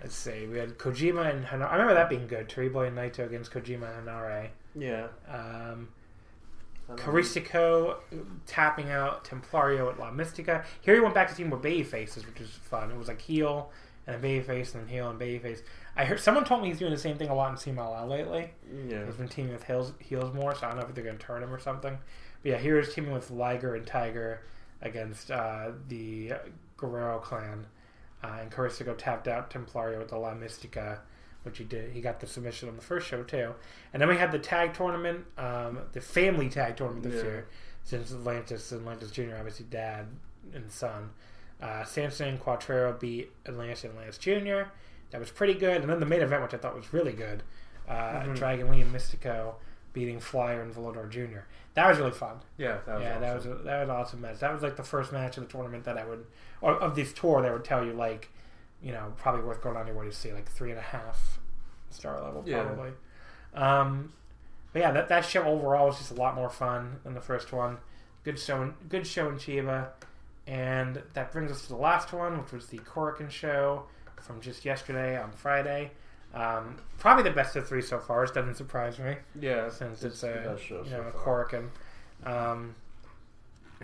[0.02, 0.46] Let's see.
[0.46, 1.68] We had Kojima and Henare.
[1.68, 2.48] I remember that being good.
[2.48, 4.48] Terrible and Naito against Kojima and Henare.
[4.74, 5.06] Yeah.
[5.28, 5.88] Um,
[6.88, 7.12] I don't know.
[7.12, 7.96] Caristico
[8.46, 10.64] tapping out Templario at La Mistica.
[10.82, 12.90] Here he went back to team with baby faces, which was fun.
[12.90, 13.70] It was like heel
[14.06, 15.62] and a babyface and then heel and babyface.
[15.96, 18.50] I heard someone told me he's doing the same thing a lot in CMLL lately.
[18.88, 19.04] Yeah.
[19.06, 21.24] He's been teaming with heels, heels more, so I don't know if they're going to
[21.24, 21.96] turn him or something.
[22.42, 24.42] But yeah, here is teaming with Liger and Tiger
[24.82, 26.32] against uh, the
[26.76, 27.66] Guerrero clan.
[28.22, 30.98] Uh, and Caristico tapped out Templario with the La Mistica,
[31.44, 31.92] which he did.
[31.92, 33.54] He got the submission on the first show too.
[33.92, 37.30] And then we had the tag tournament, um, the family tag tournament this Yeah.
[37.30, 37.46] year,
[37.84, 39.36] since Atlantis and Atlantis Jr.
[39.38, 40.06] obviously dad
[40.52, 41.10] and son.
[41.60, 44.68] Uh, Samson and Cuatrero beat Atlantis and Atlantis Jr.
[45.10, 45.80] That was pretty good.
[45.82, 47.42] And then the main event, which I thought was really good,
[47.88, 48.34] uh, Mm-hmm.
[48.34, 49.54] Dragon Lee and Mistico
[49.92, 51.40] beating Flyer and Volador Jr.
[51.74, 52.36] That was really fun.
[52.58, 53.60] Yeah, that was yeah, that was awesome.
[53.60, 54.38] a, that was an awesome match.
[54.40, 56.26] That was like the first match of the tournament that I would,
[56.60, 58.28] or of this tour, that would tell you like,
[58.82, 61.38] you know, probably worth going on your way to see, like three and a half
[61.90, 62.64] star level Yeah.
[62.64, 62.90] probably.
[63.54, 64.12] Um,
[64.72, 67.52] but yeah, that that show overall was just a lot more fun than the first
[67.52, 67.78] one.
[68.24, 69.88] Good show, in, good show in Chiba,
[70.46, 73.84] and that brings us to the last one, which was the Korakuen show
[74.26, 75.92] from just yesterday on Friday.
[76.34, 78.24] Um, probably the best of three so far.
[78.24, 81.46] It doesn't surprise me yeah, since it's, the a you so know a far.
[81.46, 81.68] Korakuen.
[82.24, 82.74] Um,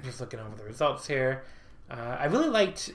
[0.03, 1.45] just looking over the results here,
[1.91, 2.91] uh, I really liked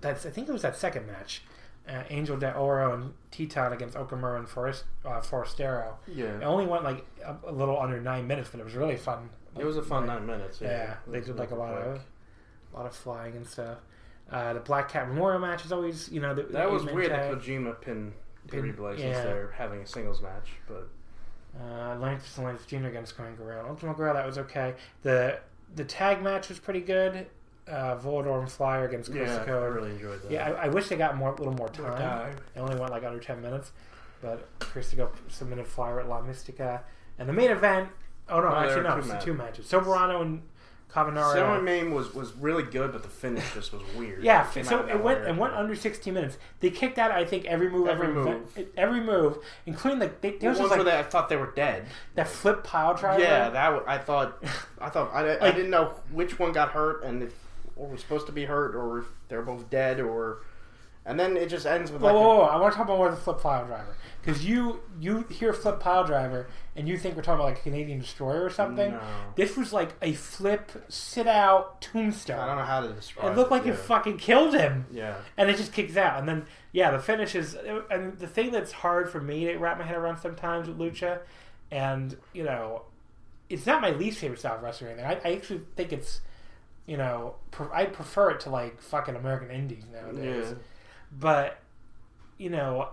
[0.00, 0.24] that.
[0.24, 1.42] I think it was that second match,
[1.88, 5.94] uh, Angel de Oro and Titan against Okamura and Forest, uh, Forastero.
[6.06, 8.96] It Yeah, only went like a, a little under nine minutes, but it was really
[8.96, 9.30] fun.
[9.58, 10.60] it was a fun Like, nine minutes.
[10.60, 11.86] Yeah, Yeah, they did like a lot quick.
[11.86, 12.00] of
[12.72, 13.78] a lot of flying and stuff.
[14.32, 17.10] Uh, the Black Cat Memorial match is always, you know, the, That the was weird
[17.10, 17.30] tag.
[17.32, 18.12] that Kojima Pin-
[18.50, 19.22] Terrible since yeah.
[19.22, 20.88] they're having a singles match, but
[21.58, 22.86] Uh, and Atlantis Jr.
[22.86, 23.68] against Conan Guerrero.
[23.68, 24.74] Ultimo Guerrero, that was okay.
[25.02, 25.38] The
[25.76, 27.26] the tag match was pretty good.
[27.68, 30.30] Uh, Volador and Flyer against yeah, I really enjoyed that.
[30.32, 31.96] Yeah, I, I wish they got more, a little more time.
[31.96, 32.36] Time.
[32.56, 33.70] It only went like under ten minutes,
[34.20, 36.80] but Caristico submitted Flyer at La Mistica,
[37.18, 37.88] and the main event.
[38.28, 39.24] Oh no, No, actually no, the matches.
[39.24, 39.66] two matches.
[39.70, 40.42] Soberano and
[40.92, 41.32] Cavernario.
[41.32, 44.22] Semi uh, main was was really good, but the finish just was weird.
[44.22, 46.36] Yeah, Came so it went it went under 16 minutes.
[46.60, 48.68] They kicked out, I think, every move, Every every, move.
[48.76, 51.52] every move, including the they, there The ones like where they, I thought they were
[51.52, 51.86] dead.
[52.14, 53.22] that flip pile driver.
[53.22, 54.42] Yeah, that I thought.
[54.80, 57.34] I thought I, I didn't know which one got hurt and if
[57.76, 60.38] or was supposed to be hurt or if they're both dead or.
[61.04, 62.14] And then it just ends with Whoa, like.
[62.14, 64.80] whoa, a- whoa, I want to talk about more the flip pile driver because you
[65.00, 68.44] you hear flip pile driver and you think we're talking about like a Canadian destroyer
[68.44, 68.92] or something.
[68.92, 69.00] No.
[69.34, 72.38] This was like a flip sit out tombstone.
[72.38, 73.72] I don't know how to describe It It looked like yeah.
[73.72, 74.86] it fucking killed him.
[74.92, 75.16] Yeah.
[75.36, 76.20] and it just kicks out.
[76.20, 77.56] And then, yeah, the finish is.
[77.90, 81.18] And the thing that's hard for me to wrap my head around sometimes with Lucha,
[81.72, 82.82] and, you know,
[83.50, 85.20] it's not my least favorite style of wrestling or anything.
[85.24, 86.20] I, I actually think it's,
[86.86, 90.46] you know, pre- I prefer it to, like, fucking American Indies nowadays.
[90.50, 90.54] Yeah.
[91.18, 91.58] But,
[92.38, 92.88] you know,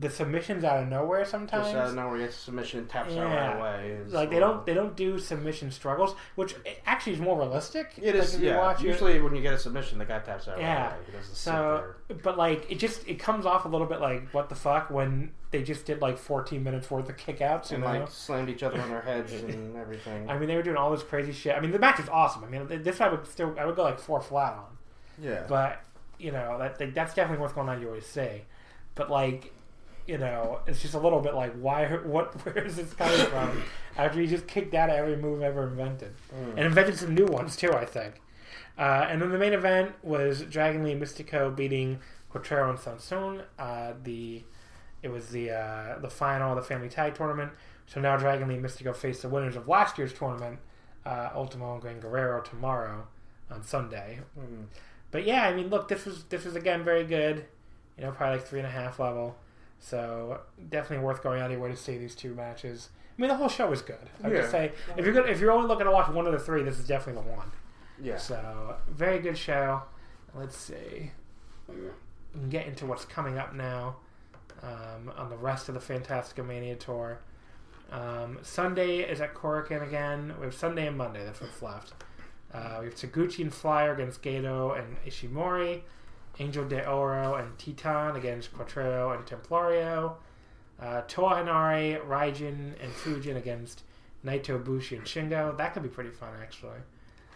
[0.00, 1.66] the submissions out of nowhere sometimes.
[1.66, 3.90] Just out of nowhere, gets submission, taps out right away.
[3.90, 6.54] Is, like they don't they don't do submission struggles, which
[6.86, 7.92] actually is more realistic.
[8.00, 8.56] It Like, is, yeah.
[8.58, 8.86] watch it.
[8.86, 10.84] Usually, when you get a submission, the guy taps out Yeah.
[10.84, 10.98] right away.
[11.20, 11.84] He So,
[12.22, 15.32] but like it just it comes off a little bit like what the fuck when
[15.50, 17.88] they just did like 14 minutes worth of kickouts and know.
[17.88, 20.30] like slammed each other on their heads and everything.
[20.30, 21.54] I mean, they were doing all this crazy shit.
[21.54, 22.44] I mean, the match was awesome.
[22.44, 24.78] I mean, this I would still I would go like four flat on,
[25.20, 25.82] yeah, but
[26.22, 27.80] you know that that's definitely what's going on.
[27.80, 28.42] You always say,
[28.94, 29.52] but like.
[30.04, 31.86] You know, it's just a little bit like, why?
[32.04, 32.34] What?
[32.44, 33.62] Where is this coming from?
[33.96, 36.12] After he just kicked out of every move ever invented,
[36.56, 38.20] and invented some new ones too, I think.
[38.76, 42.00] Uh, and then the main event was Dragon Lee Mistico beating
[42.34, 43.42] Cuatrero and Sanson.
[43.56, 44.42] Uh, the
[45.04, 47.52] it was the uh, the final of the family tag tournament.
[47.86, 50.58] So now Dragon Lee Mistico face the winners of last year's tournament,
[51.06, 53.06] uh, Ultimo and Gran Guerrero tomorrow
[53.52, 54.18] on Sunday.
[54.36, 54.64] Mhm.
[55.12, 57.44] But yeah, I mean, look, this was this was again very good.
[57.96, 59.36] You know, probably like three and a half level.
[59.78, 62.88] So definitely worth going out of your way to see these two matches.
[63.16, 64.08] I mean, the whole show was good.
[64.22, 64.40] I would Yeah.
[64.40, 66.62] just say if you're good, if you're only looking to watch one of the three,
[66.62, 67.50] this is definitely the one.
[68.00, 68.16] yeah.
[68.16, 69.82] So very good show.
[70.34, 71.12] Let's see.
[71.68, 71.74] We
[72.40, 73.96] can get into what's coming up now
[74.62, 77.18] um, on the rest of the Fantastica Mania tour.
[77.90, 80.34] Um, Sunday is at Korakuen again.
[80.40, 81.22] We have Sunday and Monday.
[81.24, 81.92] That's what's left.
[82.54, 85.82] Uh, we have Taguchi and Flyer against Gato and Ishimori.
[86.38, 90.14] Angel de Oro and Titan against Cuatrero and Templario.
[90.80, 93.82] Uh, Toa Henare, Raijin, and Fujin against
[94.24, 95.56] Naito, Bushi, and Shingo.
[95.56, 96.78] That could be pretty fun, actually.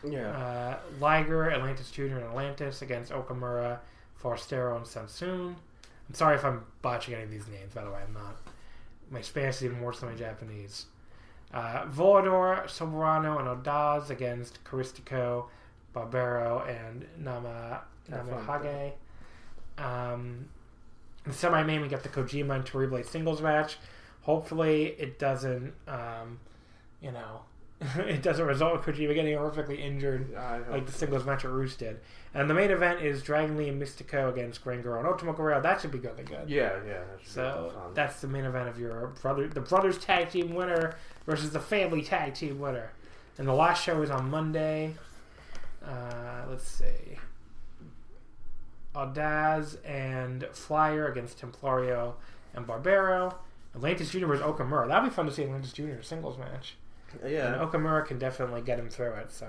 [0.08, 0.30] Yeah.
[0.30, 3.78] Uh, Liger, Atlantis Jr., and Atlantis against Okamura,
[4.20, 5.56] Forastero, and Sanson.
[6.08, 8.00] I'm sorry if I'm botching any of these names, by the way.
[8.06, 8.36] I'm not.
[9.10, 10.86] My Spanish is even worse than my Japanese.
[11.52, 15.46] Uh, Volador, Soberano, and Audaz against Caristico,
[15.94, 18.92] Barbero, and Nama Have fun with Namahage.
[19.78, 20.48] Um,
[21.24, 23.78] in semi main, we got the Kojima and Terrible singles match.
[24.22, 26.40] Hopefully, it doesn't, um,
[27.00, 27.42] you know,
[27.98, 30.32] it doesn't result in Kojima getting horrifically injured
[30.70, 32.00] like the singles match at Roos did.
[32.32, 35.60] And the main event is Dragon Lee and Mistico against Gran Guerrero and Ultimo Guerrero.
[35.60, 36.48] That should be really good.
[36.48, 37.00] Yeah, yeah.
[37.00, 40.96] That So that's the main event of your brother, the brothers tag team winner
[41.26, 42.92] versus the family tag team winner.
[43.38, 44.94] And the last show is on Monday.
[45.84, 47.18] Uh, let's see.
[48.94, 52.14] Audaz and Flyer against Templario
[52.54, 53.34] and Barbero.
[53.74, 54.26] Atlantis Jr.
[54.26, 54.88] versus Okamura.
[54.88, 56.00] That'd be fun to see Atlantis Jr.
[56.00, 56.76] singles match.
[57.22, 57.60] And.
[57.70, 59.30] Okamura can definitely get him through it.
[59.32, 59.46] So,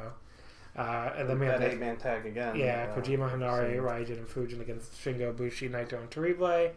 [0.78, 2.56] uh, and then we have that the- eight man tag again.
[2.56, 6.72] yeah, uh, Kojima, Henare, so- Raijin, and Fujin against Shingo, Bushi, Naito, and Terrible.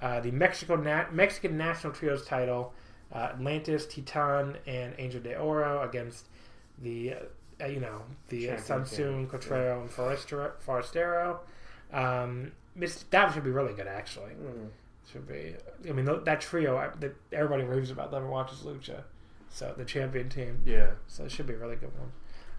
[0.00, 2.74] Uh, the Mexico Na- Mexican National Trios title,
[3.14, 6.28] uh, Atlantis, Titan, and Angel de Oro against
[6.82, 7.14] the,
[7.60, 9.28] uh, you know, the uh, team.
[9.28, 10.52] Cuatrero, and Forastero.
[10.66, 11.38] Forastero.
[11.92, 12.52] Um,
[13.10, 14.32] that should be really good, actually.
[14.32, 14.68] Mm.
[15.12, 15.54] Should be.
[15.88, 19.04] I mean, that trio I- that everybody raves about, never watches Lucha.
[19.54, 20.62] So the champion team.
[20.66, 20.90] Yeah.
[21.06, 22.10] So it should be a really good one.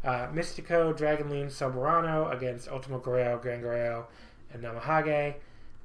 [0.02, 4.08] Uh, Mistico, Dragon Lean, Soberano against Ultimo Guerrero, Gran Guerrero,
[4.54, 5.36] and Namahage.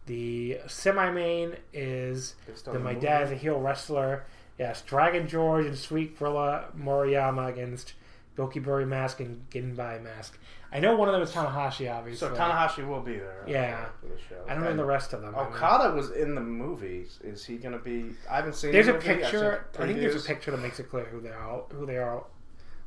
[0.06, 3.06] The semi main is the My movie.
[3.06, 4.24] Dad's a Heel Wrestler.
[4.56, 7.94] Yes, Dragon George and Sweet Gorilla Moriyama against
[8.36, 10.38] Gokiburi Mask and Ginbai Mask.
[10.72, 12.28] I know one of them is Tanahashi, obviously.
[12.28, 13.44] So Tanahashi will be there.
[13.46, 13.86] Yeah.
[14.00, 14.36] For the show.
[14.48, 15.34] I don't know And the rest of them.
[15.34, 17.18] I mean, Okada was in the movies.
[17.24, 18.10] Is he going to be?
[18.30, 18.72] I haven't seen.
[18.72, 19.06] There's the a movie.
[19.06, 19.66] Picture.
[19.78, 22.22] I think there's a picture that makes it clear who they all who they are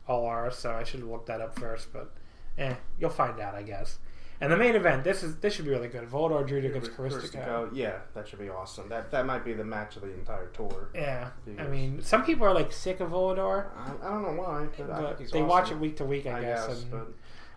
[0.08, 0.50] all are.
[0.52, 2.14] So I should have looked that up first, but
[2.58, 4.00] eh, you'll find out, I guess.
[4.42, 5.04] And the main event.
[5.06, 6.04] This is this should be really good.
[6.10, 6.92] Volador Judah against.
[6.92, 8.90] Caristico, Yeah, that should be awesome.
[8.90, 10.90] That that might be the match of the entire tour.
[10.94, 14.68] Yeah, I mean, some people are like sick of Volador, I, I don't know why,
[14.78, 15.48] but, I but they awesome.
[15.48, 16.68] watch it week to week, I, I guess.
[16.68, 17.14] guess, and but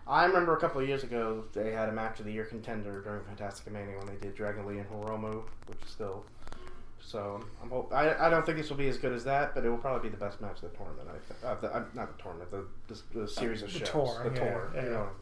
[0.07, 3.01] I remember a couple of years ago they had a match of the year contender
[3.01, 6.25] during Fantastic Mania when they did Dragon Lee and Hiromu, which is still.
[6.99, 9.63] So I'm hope I, I don't think this will be as good as that, but
[9.65, 11.07] it will probably be the best match of the tournament.
[11.09, 13.89] I th- uh, the, uh, not the tournament, the, the, the series of the shows,
[13.89, 14.71] tour, the yeah, tour.
[14.75, 14.83] yeah.
[14.83, 15.13] You know what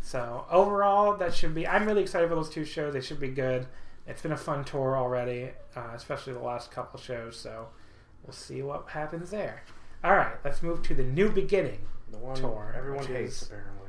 [0.00, 1.66] So overall, that should be.
[1.66, 2.92] I'm really excited for those two shows.
[2.94, 3.66] They should be good.
[4.06, 7.36] It's been a fun tour already, uh, especially the last couple shows.
[7.36, 7.68] So
[8.24, 9.62] we'll see what happens there.
[10.02, 11.78] All right, let's move to the new beginning.
[12.10, 13.81] The one Tour, everyone hates is- apparently.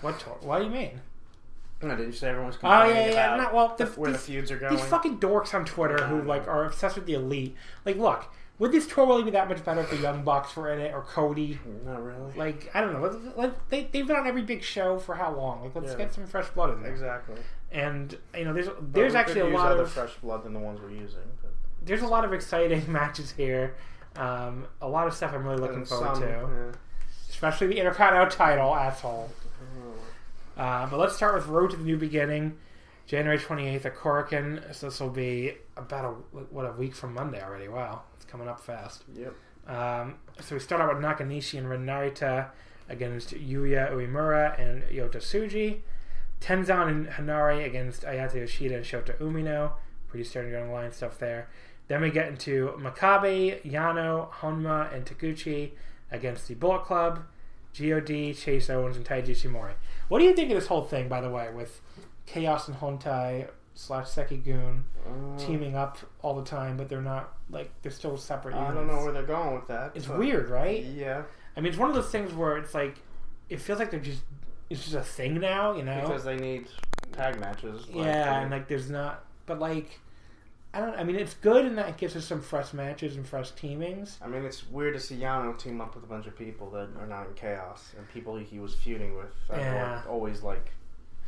[0.00, 0.36] What tour?
[0.40, 1.00] What do you mean?
[1.82, 3.34] No, didn't you say everyone's Oh yeah, yeah.
[3.34, 4.74] about No, well, the, where the feuds are going?
[4.74, 7.54] these fucking dorks on Twitter who like are obsessed with the elite.
[7.84, 8.24] Like, look,
[8.58, 10.92] would this tour really be that much better if the Young Bucks were in it
[10.92, 11.60] or Cody?
[11.86, 12.32] Not really.
[12.36, 13.32] Like, I don't know.
[13.36, 15.62] Let, they they've been on every big show for how long?
[15.64, 15.98] Like, let's Yeah.
[15.98, 16.90] get some fresh blood in there.
[16.90, 17.36] exactly.
[17.70, 20.80] And you know, there's there's actually a lot other of fresh blood than the ones
[20.80, 21.20] we're using.
[21.42, 21.52] But
[21.84, 23.76] there's a lot of exciting matches here.
[24.16, 26.72] Um, a lot of stuff I'm really looking and forward some, to, yeah.
[27.30, 29.30] especially the Intercontinental title, asshole.
[30.58, 32.58] Uh, but let's start with Road to the New Beginning,
[33.06, 34.74] January 28th at Korakuen.
[34.74, 36.08] So this will be about a
[36.50, 37.68] what a week from Monday already.
[37.68, 39.04] Wow, it's coming up fast.
[39.14, 39.34] Yep.
[39.68, 42.48] Um, so we start out with Nakanishi and Ren Narita
[42.88, 45.80] against Yuya Uemura and Yota Tsuji.
[46.40, 49.72] Tenzan and Henare against Ayato Yoshida and Shota Umino.
[50.08, 51.48] Pretty starting on the line stuff there.
[51.88, 55.70] Then we get into Makabe, Yano, Honma, and Taguchi
[56.10, 57.24] against the Bullet Club,
[57.78, 59.72] God, Chase Owens, and Taiji Ishimori.
[60.08, 61.80] What do you think of this whole thing, by the way, with
[62.26, 67.70] Chaos and Hontai slash Seikigun Uh, teaming up all the time, but they're not like
[67.82, 68.54] they're still separate.
[68.54, 68.74] I units.
[68.74, 69.92] don't know where they're going with that.
[69.94, 70.82] It's weird, right?
[70.82, 71.22] Yeah,
[71.56, 72.96] I mean, it's one of those things where it's like
[73.48, 74.22] it feels like they're just
[74.68, 76.00] it's just a thing now, you know?
[76.02, 76.66] because they need
[77.12, 77.86] tag matches.
[77.88, 80.00] like, yeah, they- and like there's not, but like
[80.78, 80.94] I don't.
[80.98, 84.18] I mean, it's good in that it gives us some fresh matches and fresh teamings.
[84.22, 86.88] I mean, it's weird to see Yano team up with a bunch of people that
[87.00, 89.32] are not in chaos and people he was feuding with.
[89.50, 90.02] Yeah.
[90.08, 90.70] always like,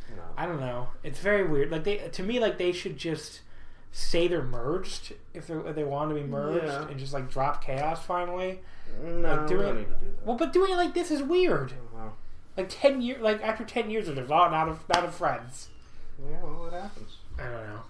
[0.09, 0.23] you know.
[0.37, 0.87] I don't know.
[1.03, 1.69] It's very weird.
[1.71, 3.41] Like they to me, like they should just
[3.91, 6.87] say they're merged if they if they want to be merged Yeah.
[6.87, 8.61] and just like drop chaos finally.
[9.03, 10.25] no, like, do we it- don't need to do that.
[10.25, 11.73] Well, but doing it like this is weird.
[11.73, 12.17] Oh, well,
[12.55, 15.67] Like ten years, like after ten years of this, oh, not of not of friends.
[16.25, 17.17] yeah, well, it happens.
[17.37, 17.81] I don't know.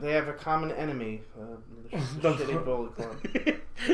[0.00, 1.56] They have a common enemy, uh,
[1.90, 3.16] the, sh- The- the shitty Bullet Club.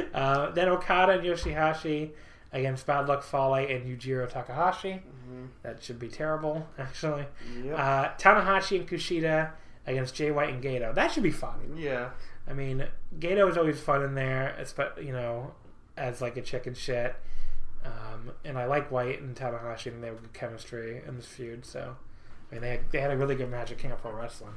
[0.14, 2.10] uh, then Okada and Yoshihashi
[2.52, 5.02] against Bad Luck Fale and Yujiro Takahashi.
[5.28, 5.48] Mhm.
[5.62, 7.26] That should be terrible, actually.
[7.64, 7.78] Yep.
[7.78, 9.50] Uh, Tanahashi and Kushida
[9.86, 10.92] against Jay White and Gato.
[10.92, 11.76] That should be fun.
[11.76, 12.10] yeah.
[12.46, 12.86] I mean,
[13.18, 14.54] Gato is always fun in there,
[15.00, 15.54] you know,
[15.96, 17.16] as like a chicken shit.
[17.84, 21.64] Um, and I like White and Tanahashi, and they have good chemistry in this feud.
[21.64, 21.96] So,
[22.50, 24.52] I mean, they had, they had a really good match at King of Pro Wrestling.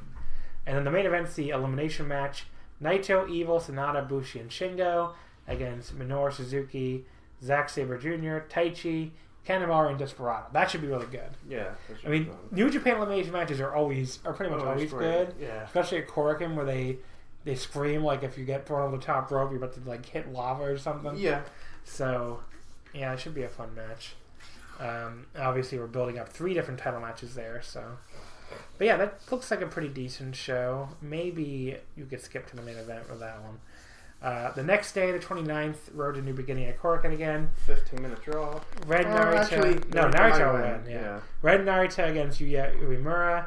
[0.68, 2.46] And then the main event's the elimination match:
[2.84, 5.14] Naito, Evil, Sanada, Bushi, and Shingo
[5.48, 7.06] against Minoru Suzuki,
[7.44, 9.12] Zack Sabre Jr., Taichi,
[9.48, 10.48] Kanemaru, and Desperado.
[10.52, 11.30] That should be really good.
[11.50, 11.70] Yeah.
[12.06, 12.30] I mean.
[12.52, 15.64] New Japan elimination matches are always are pretty much Oh, always good Yeah.
[15.64, 16.98] especially at Korakuen where they
[17.46, 20.06] they scream like if you get thrown over the top rope you're about to like
[20.06, 21.16] hit lava or something.
[21.16, 21.42] Yeah.
[21.86, 22.42] So
[22.94, 24.16] Yeah, it should be a fun match.
[24.80, 27.98] Um, obviously, we're building up three different title matches there, so.
[28.78, 30.90] But yeah, that looks like a pretty decent show.
[31.02, 33.60] Maybe you could skip to the main event with that one.
[34.22, 37.50] Uh, the next day, the 29th, Road to New Beginning at Korakuen again.
[37.68, 38.60] 15 minute draw.
[38.88, 39.36] Ren Oh, Narita.
[39.36, 40.62] actually, no, Narita Narita win.
[40.84, 41.02] win, Yeah.
[41.02, 41.20] yeah.
[41.44, 43.46] Ren Narita against Yuya Uemura.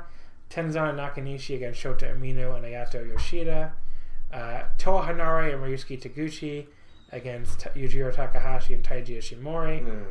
[0.49, 3.73] Tenzan Nakanishi against Shota Umino and Ayato Yoshida.
[4.33, 6.67] Uh, Toa Hanare and Ryusuke Taguchi
[7.13, 9.85] against Yujiro Takahashi and Taiji Ishimori.
[9.85, 10.05] Mm,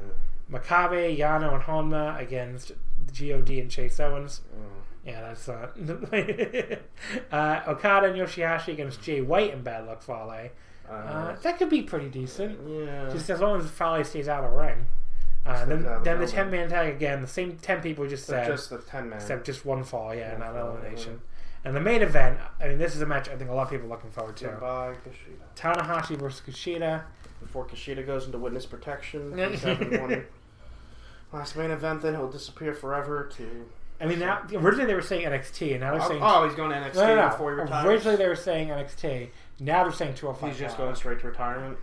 [0.51, 2.71] Makabe, Yano, and Honma against
[3.17, 4.41] God and Chase Owens.
[4.53, 4.78] mm.
[5.09, 5.75] Yeah, that's not.
[7.31, 10.49] uh, Okada and Yoshihashi against Jay White and Bad Luck Fale.
[10.89, 12.59] Uh, Uh, that could be pretty decent.
[12.67, 13.09] yeah.
[13.11, 14.85] Just as long as Fale stays out of the ring.
[15.45, 18.45] Uh, then then the the 10 man tag again, the same 10 people just said,
[18.47, 19.17] just the 10 man.
[19.19, 21.21] except just one fall, yeah, One not fall, elimination.
[21.65, 23.69] And the main event, I mean, this is a match I think a lot of
[23.69, 24.45] people are looking forward to.
[24.45, 25.45] Goodbye, Kushida.
[25.55, 27.03] Tanahashi versus Kushida.
[27.41, 29.49] Before Kushida goes into witness protection, Yeah.
[29.51, 30.25] he's having one
[31.31, 33.65] last main event, then he'll disappear forever to.
[34.01, 36.55] I mean, now originally they were saying NXT, and now they're Oh, saying oh, he's
[36.55, 37.85] going to NXT no, no, before he retires.
[37.85, 39.29] Originally they were saying NXT.
[39.59, 40.49] Now they're saying 205.
[40.51, 41.77] he's just going straight to retirement.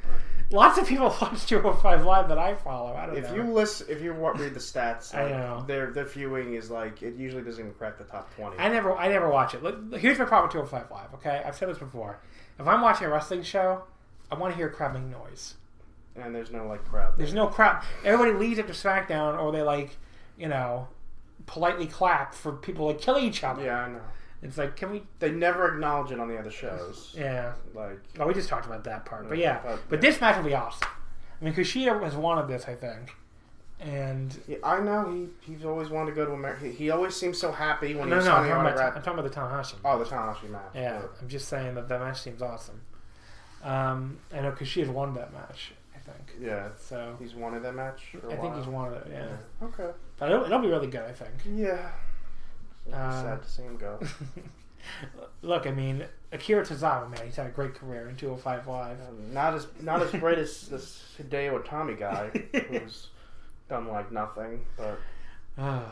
[0.51, 2.95] Lots of people watch 205 Live that I follow.
[2.95, 3.35] I don't If know.
[3.35, 5.65] you listen, if you read the stats, I know.
[5.67, 8.57] their their viewing is like it usually doesn't even crack the top twenty.
[8.59, 9.63] I never, I never watch it.
[9.63, 11.15] Look, here's my problem with 205 Live.
[11.15, 12.19] Okay, I've said this before.
[12.59, 13.83] If I'm watching a wrestling show,
[14.31, 15.57] I want to hear crowd make noise.
[16.15, 17.15] and there's no like crowd.
[17.19, 17.83] There's no crowd.
[18.05, 19.99] Everybody leaves after SmackDown, or they like,
[20.39, 20.89] you know,
[21.45, 23.63] politely clap for people like killing each other.
[23.65, 24.01] Yeah, I know.
[24.43, 25.03] It's like, can we?
[25.19, 27.15] They never acknowledge it on the other shows.
[27.19, 27.53] Yeah.
[27.75, 29.61] Like Oh, we just talked about that part, but Yeah, yeah.
[29.65, 30.89] but- But this match will be awesome.
[31.41, 33.15] I mean, Kushida has wanted this, I think,
[33.81, 36.65] and yeah, I know he he's always wanted to go to America.
[36.67, 38.97] He, he always seems so happy when no, he's no, I'm talking, about.
[38.97, 39.75] I'm talking about the Tanahashi.
[39.85, 40.63] Oh, the Tanahashi match.
[40.75, 42.81] Yeah, I'm just saying that that match seems awesome.
[43.63, 45.73] Um, I know Kushida's won that match,
[46.11, 46.33] think.
[46.41, 48.15] Yeah, So he's wanted that match.
[48.31, 49.07] I think he's wanted it.
[49.13, 49.91] Yeah, Okay.
[50.19, 51.33] but it'll, it'll be really good, I think.
[51.55, 51.91] Yeah.
[52.93, 53.99] Uh, sad to see him go.
[55.43, 58.99] Look, I mean, Akira Tozawa, man, he's had a great career in 205 Live.
[59.09, 62.29] Um, not as not as great as this Hideo Itami guy,
[62.69, 63.09] who's
[63.69, 64.65] done like nothing.
[64.77, 64.99] But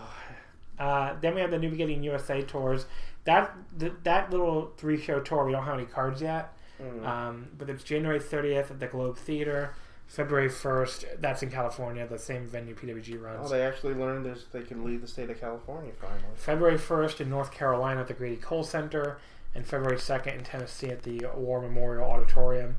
[0.79, 2.87] Uh, then we have the New Beginning USA tours.
[3.25, 6.53] That th- that little three show tour, we don't have any cards yet.
[6.83, 9.75] mm, Um, but it's January 30th at the Globe Theater.
[10.07, 13.37] February 1st, that's in California, the same venue PWG runs.
[13.37, 13.51] oh, runs.
[13.51, 14.45] they actually learned this.
[14.53, 16.21] They can leave the state of California finally.
[16.35, 19.19] February 1st in North Carolina at the Grady Cole Center,
[19.55, 22.77] and February 2nd in Tennessee at the War Memorial Auditorium.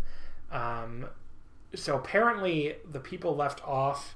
[0.51, 1.07] Um,
[1.73, 4.15] so apparently, the people left off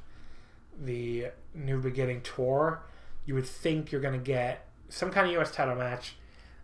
[0.77, 2.83] the New Beginning tour,
[3.25, 5.51] you would think you're going to get some kind of U.S.
[5.51, 6.15] title match.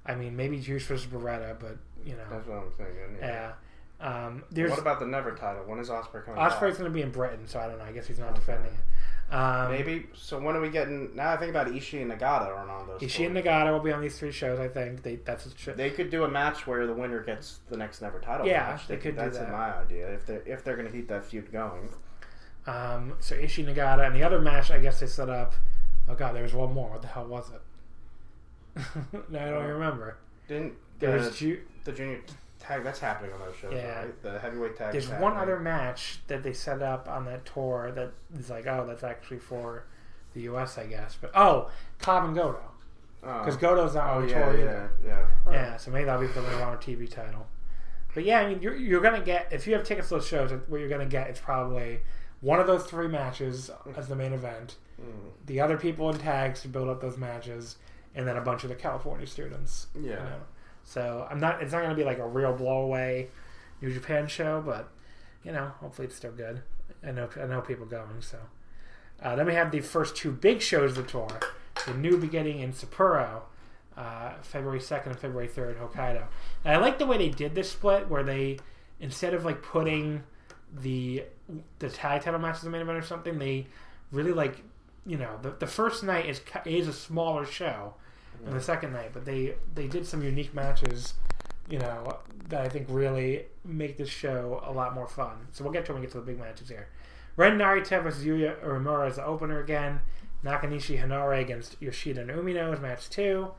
[0.05, 3.17] I mean, maybe Juice versus Beretta, but you know, That's what I'm thinking.
[3.19, 3.27] Yeah.
[3.27, 3.51] yeah.
[4.01, 5.63] Um, there's What about the Never title?
[5.65, 6.39] When is Ospreay coming?
[6.39, 7.85] Ospreay's going to be in Britain, so I don't know.
[7.85, 8.39] I guess he's not Okay.
[8.39, 9.33] defending it.
[9.33, 10.05] Um, Maybe.
[10.13, 11.15] So when are we getting?
[11.15, 13.01] Now I think about Ishii and Nagata are on those.
[13.01, 13.35] Ishii and.
[13.35, 14.59] Nagata will be on these three shows.
[14.59, 17.75] I think they, that's a They could do a match where the winner gets the
[17.77, 18.87] next Never title Yeah, match.
[18.87, 19.51] they could do That's that.
[19.51, 20.09] my idea.
[20.13, 21.89] If they if they're going to keep that feud going.
[22.67, 25.53] Um, so Ishii Nagata, and the other match I guess they set up.
[26.07, 26.89] Oh god, there was one more.
[26.91, 28.81] What the hell was it?
[29.29, 30.17] no, I don't remember.
[30.47, 32.21] Didn't There the, was Ju- the junior
[32.65, 33.99] tag that's happening on those shows, Yeah.
[33.99, 34.21] right?
[34.23, 34.91] The heavyweight tag.
[34.91, 35.37] There's one happening.
[35.41, 39.39] other match that they set up on that tour that is like, oh, that's actually
[39.39, 39.85] for
[40.33, 40.77] the U.S.
[40.77, 41.17] I guess.
[41.19, 42.59] But oh, Cobb and Goto,
[43.23, 43.39] Oh.
[43.39, 44.91] because Goto's not Oh on the yeah, tour yeah, either.
[45.05, 45.25] yeah.
[45.45, 47.47] Yeah, yeah, so maybe that'll be for the ROH TV title.
[48.13, 50.51] But yeah, I mean, you're, you're gonna get if you have tickets to those shows,
[50.67, 51.99] what you're gonna get is probably
[52.41, 55.31] one of those three matches as the main event, Mm.
[55.45, 57.75] the other people in tags to build up those matches,
[58.15, 59.87] and then a bunch of the California students.
[59.93, 60.01] Yeah.
[60.01, 60.39] You know?
[60.85, 61.61] So I'm not.
[61.61, 63.27] It's not gonna be like a real blowaway
[63.81, 64.89] New Japan show, but
[65.43, 66.61] you know, hopefully it's still good.
[67.03, 68.21] I know I know people going.
[68.21, 68.37] So
[69.21, 71.39] uh, then we have the first two big shows of the tour:
[71.85, 73.41] the New Beginning in Sapporo,
[73.97, 76.23] uh, February second and February third, Hokkaido.
[76.63, 78.59] And I like the way they did this split, where they
[78.99, 80.23] instead of like putting
[80.71, 81.23] the
[81.79, 83.67] the tag title match as the main event or something, they
[84.11, 84.61] really like
[85.05, 87.95] you know the, the first night is is a smaller show
[88.53, 91.15] the second night, but they they did some unique matches,
[91.69, 92.19] you know,
[92.49, 95.47] that I think really make this show a lot more fun.
[95.51, 96.87] So we'll get to when we get to the big matches here.
[97.37, 99.99] Ren Narita versus Yuya Uemura as the opener again.
[100.43, 103.51] Nakanishi Henare against Yoshida and Umino is match two.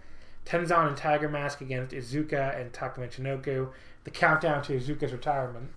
[0.45, 3.68] Tenzan and Tiger Mask against Iizuka and Takuma Michinoku.
[4.05, 5.70] The countdown to Iizuka's retirement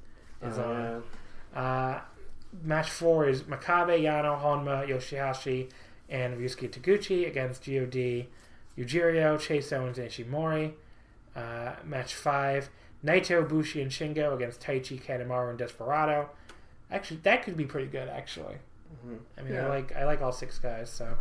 [0.44, 1.04] is on.
[1.56, 1.60] yeah.
[1.60, 2.02] Uh,
[2.64, 5.72] match four is Makabe, Yano, Honma, Yoshihashi,
[6.10, 8.28] and Ryusuke Taguchi against God,
[8.80, 10.74] Yujiro, Chase Owens, and Ishimori.
[11.36, 12.70] Uh, match five,
[13.06, 16.30] Naito, Bushi, and Shingo against Taichi, Kanemaru, and Desperado.
[16.92, 18.10] Actually, that could be pretty good.
[18.10, 18.56] Actually,
[19.38, 20.90] I mean, I like I like all six guys.
[20.90, 21.18] So,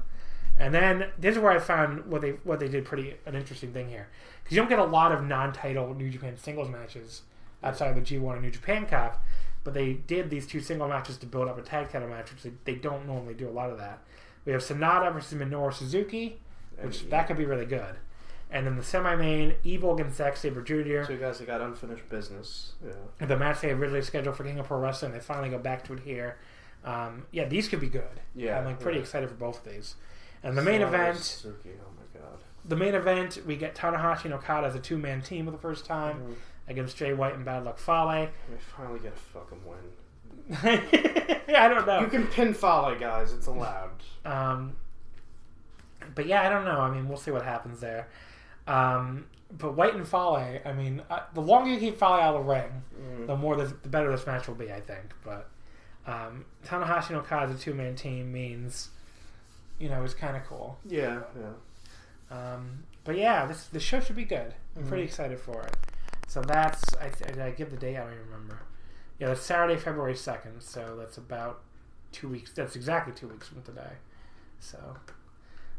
[0.59, 3.73] and then this is where I found what they what they did pretty an interesting
[3.73, 4.09] thing here
[4.43, 7.23] because you don't get a lot of non-title New Japan singles matches
[7.63, 9.23] outside of the G1 and New Japan Cup,
[9.63, 12.43] but they did these two single matches to build up a tag title match, which
[12.43, 13.99] they, they don't normally do a lot of that.
[14.45, 16.39] We have Sanada versus Minoru Suzuki,
[16.83, 17.97] which And- that could be really good.
[18.51, 21.05] And then the semi-main, Evil against Zack Sabre Jr.
[21.05, 22.73] Two guys that got unfinished business.
[22.83, 23.27] Yeah.
[23.27, 25.13] the match they originally scheduled for King of Pro Wrestling.
[25.13, 26.39] They finally go back to it here.
[26.85, 28.21] Um, yeah, these could be good.
[28.35, 29.03] Yeah, I'm like pretty yeah.
[29.03, 29.97] excited for both of these.
[30.43, 31.71] And the main event, Suzuki.
[31.85, 32.39] Oh my god.
[32.65, 35.59] the main event, we get Tanahashi and Okada as a two man team for the
[35.59, 36.35] first time Mhm.
[36.69, 38.29] against Jay White and Bad Luck Fale.
[38.51, 39.77] We finally get a fucking win.
[41.55, 42.01] I don't know.
[42.01, 43.33] You can pin Fale, guys.
[43.33, 43.91] It's allowed.
[44.25, 44.77] Um,
[46.15, 46.81] but yeah, I don't know.
[46.81, 48.09] I mean, we'll see what happens there.
[48.67, 52.45] Um, but White and Fale, I mean, uh, the longer you keep Fale out of
[52.45, 53.27] the ring, Mm.
[53.27, 55.15] the more this, the better this match will be, I think.
[55.25, 55.49] But
[56.07, 58.91] um, Tanahashi and Okada as a two man team means,
[59.79, 60.79] you know, it's kind of cool.
[60.85, 61.53] Yeah, yeah.
[62.37, 64.55] Um, but yeah, this the show should be good.
[64.77, 65.07] I'm pretty Mhm.
[65.07, 65.77] excited for it.
[66.27, 67.97] So that's I, did I give the date?
[67.97, 68.59] I don't even remember.
[69.19, 70.61] Yeah, that's Saturday, February second.
[70.63, 71.63] So that's about
[72.13, 72.53] two weeks.
[72.53, 73.93] That's exactly two weeks from today.
[74.61, 74.97] So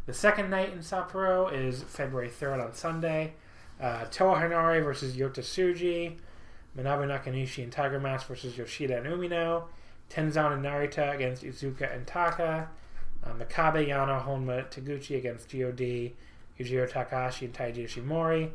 [0.05, 3.33] the second night in Sapporo is February third on Sunday.
[3.79, 4.39] Uh, Toa
[4.81, 6.17] versus Yota Tsuji.
[6.77, 9.63] Manabu Nakanishi and Tiger Mask versus Yoshida and Umino.
[10.09, 12.69] Tenzan and Narita against Iizuka and Taka.
[13.23, 15.77] Uh, Makabe, Yano, Honma, Taguchi against God.
[16.59, 18.51] Yujiro Takahashi and Taiji Ishimori.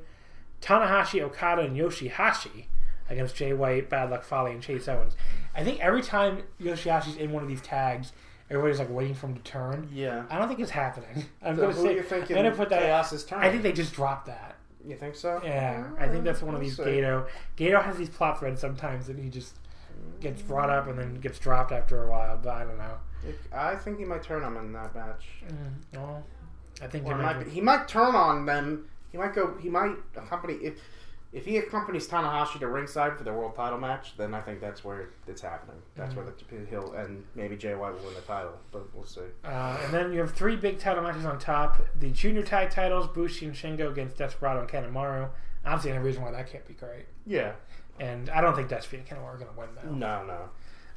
[0.60, 2.64] Tanahashi, Okada, and Yoshihashi
[3.10, 5.14] against Jay White, Bad Luck Fale, and Chase Owens.
[5.54, 8.12] I think every time Yoshihashi's in one of these tags,
[8.54, 9.88] everybody's like waiting for him to turn.
[9.92, 10.24] Yeah.
[10.30, 11.24] I don't think it's happening.
[11.42, 11.88] I'm So going to who say.
[11.90, 12.82] do you think I'm gonna put that.
[12.82, 13.40] Chaos's turn?
[13.40, 14.56] I think they just dropped that.
[14.86, 15.40] You think so?
[15.42, 16.76] Yeah, I think that's one of these.
[16.76, 17.26] Gato.
[17.56, 19.56] Gato has these plot threads sometimes that he just
[20.20, 22.36] gets brought up and then gets dropped after a while.
[22.42, 22.96] But I don't know.
[23.54, 25.24] I think he might turn him in that match.
[25.48, 26.22] Mm, well,
[26.82, 28.86] I think he might might, be- he might turn on them.
[29.10, 29.56] He might go.
[29.58, 30.74] He might accompany if
[31.34, 34.16] if he accompanies Tanahashi to ringside for the world title match.
[34.16, 35.76] Then I think that's where it's happening.
[35.96, 36.32] That's where the
[36.70, 39.20] he'll and maybe Jay White will win the title, but we'll see.
[39.44, 41.80] Uh, and then you have three big title matches on top.
[41.98, 45.28] The junior tag titles, Bushi and Shingo against Desperado and Kanemaru.
[45.64, 47.06] I don't see any reason why that can't be great.
[47.26, 47.52] Yeah.
[47.98, 49.90] And I don't think Despy and Kanemaru are going to win though.
[49.90, 50.38] No, no.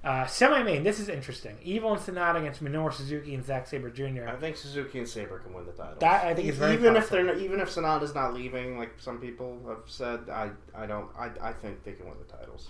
[0.08, 1.58] Uh, Semi-main, this is interesting.
[1.62, 4.26] Evil and Sanada against Minoru Suzuki and Zack Sabre Jr.
[4.30, 5.98] I think Suzuki and Sabre can win the title.
[6.00, 7.18] That I think is very even if possible.
[7.26, 11.10] they're not, even if Sanada's not leaving, like some people have said, I I don't
[11.20, 12.70] I, I think they can win the titles.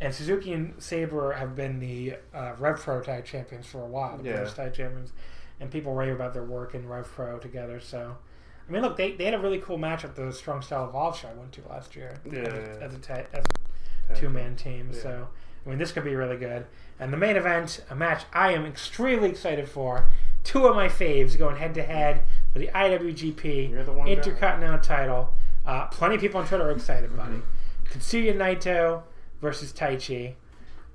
[0.00, 4.16] And Suzuki and Sabre have been the uh, Rev Pro tag champions for a while,
[4.16, 4.36] the Yeah.
[4.36, 5.12] British tag champions,
[5.60, 7.78] and people rave about their work in Rev Pro together.
[7.80, 8.16] So,
[8.66, 11.18] I mean, look, they, they had a really cool match at the Strong Style Evolve
[11.18, 12.86] show I went to last year Yeah, as, a, yeah.
[12.86, 13.69] as a, ta- as a
[14.14, 14.90] two man team.
[14.92, 15.00] Yeah.
[15.00, 15.28] So,
[15.64, 16.66] I mean, this could be really good.
[16.98, 20.06] And the main event, a match I am extremely excited for.
[20.42, 23.92] Two of my faves going head to head for the IWGP the.
[24.06, 25.34] Intercontinental title.
[25.66, 27.32] Uh, plenty of people on Twitter are excited, buddy.
[27.36, 27.90] Mm-hmm.
[28.38, 29.02] Naito
[29.42, 30.34] versus Taichi.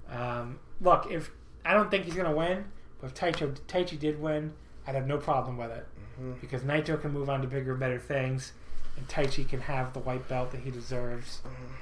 [0.09, 1.31] Um, look, if
[1.63, 2.65] I don't think he's gonna win,
[2.99, 4.53] but if Taichi, Taichi did win,
[4.87, 5.87] I'd have no problem with it
[6.19, 6.39] Mm-hmm.
[6.39, 8.53] because Naito can move on to bigger, better things,
[8.95, 11.41] and Taichi can have the white belt that he deserves.
[11.45, 11.73] Mm-hmm.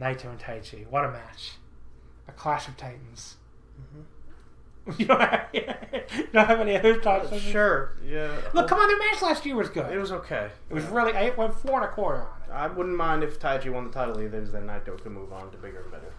[0.00, 1.52] Naito and Taichi, what a match!
[2.28, 3.36] A clash of titans.
[3.80, 5.00] Mm-hmm.
[5.00, 5.62] You don't have, you
[6.32, 7.30] don't have any other thoughts?
[7.30, 7.42] this?
[7.42, 7.96] Sure.
[8.06, 8.30] Yeah.
[8.54, 9.92] Look, come on, their match last year was good.
[9.92, 10.48] It was okay.
[10.70, 11.12] It was really.
[11.12, 12.52] I went four and a quarter on it.
[12.52, 15.50] I wouldn't mind if Taichi won the title either, because then Naito could move on
[15.50, 16.12] to bigger and better.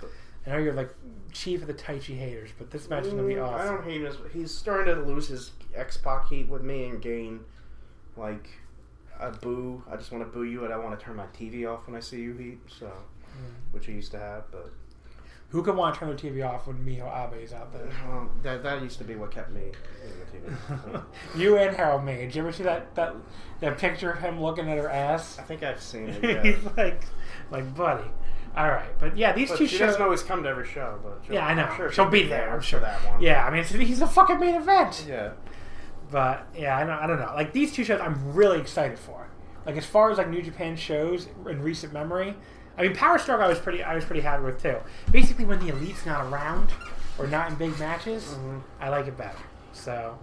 [0.00, 0.10] But
[0.46, 0.90] I know you're like
[1.32, 3.60] chief of the Taichi haters, but this match is gonna be awesome.
[3.60, 4.14] I don't hate him.
[4.32, 7.40] He's starting to lose his X Pac heat with me and gain
[8.16, 8.48] like
[9.18, 9.82] a boo.
[9.90, 11.96] I just want to boo you, and I want to turn my TV off when
[11.96, 12.58] I see you heat.
[12.68, 12.92] So,
[13.36, 13.72] Mm.
[13.74, 14.70] which he used to have, but
[15.50, 17.88] Who could want to turn their TV off when Miho Abe is out there?
[18.10, 19.70] um, that that used to be what kept me
[20.04, 20.12] in
[20.42, 20.50] the
[20.96, 21.02] TV.
[21.36, 22.18] you and Harold Meij.
[22.20, 23.14] Did you ever see that, that
[23.60, 25.38] that picture of him looking at her ass?
[25.38, 26.22] I think I've seen it.
[26.24, 26.42] Yeah.
[26.42, 27.04] He's like,
[27.50, 28.08] like, buddy.
[28.54, 29.88] All right, but yeah, these But two she shows.
[29.92, 31.64] doesn't always come to every show, but she'll, Yeah, I know.
[31.64, 32.52] I'm sure she'll be there.
[32.52, 33.22] I'm sure that one.
[33.22, 35.06] Yeah, I mean, it's, he's the fucking main event.
[35.08, 35.30] yeah.
[36.10, 37.32] But yeah, I don't, I don't know.
[37.34, 39.26] Like these two shows, I'm really excited for.
[39.64, 42.36] Like as far as like New Japan shows in recent memory,
[42.78, 44.76] I mean, Power Stroke, I was pretty, I was pretty happy with too.
[45.10, 46.70] Basically, when the elite's not around
[47.18, 48.58] or not in big matches, Mm-hmm.
[48.80, 49.36] I like it better.
[49.72, 50.18] So,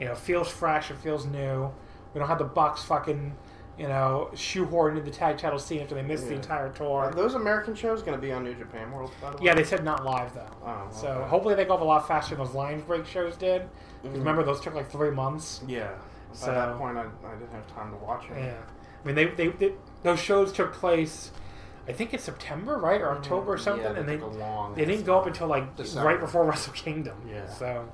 [0.00, 0.90] you know, feels fresh.
[0.90, 1.70] It feels new.
[2.14, 3.34] We don't have the Bucks fucking,
[3.78, 6.36] you know, shoehorned into the tag title scene after they missed the Yeah.
[6.36, 7.12] entire Are tour.
[7.14, 9.12] those American shows going to be on New Japan World?
[9.20, 9.42] By the way?
[9.44, 10.46] Yeah, they said not live though.
[10.64, 11.28] Oh, So okay.
[11.28, 13.62] hopefully they go up a lot faster than those Lions Break shows did.
[14.04, 14.14] Mhm.
[14.14, 15.62] Remember, those took like three months.
[15.66, 15.88] Yeah.
[16.40, 18.38] By that point, I, I didn't have time to watch it.
[18.38, 18.54] Yeah,
[19.02, 19.72] I mean they, they, they
[20.02, 21.30] those shows took place
[21.92, 23.84] I think it's September, right, or October or something.
[23.84, 24.16] Yeah, and they
[24.74, 26.08] they didn't go up until like December.
[26.08, 27.16] right before Wrestle Kingdom.
[27.28, 27.46] Yeah.
[27.48, 27.88] So,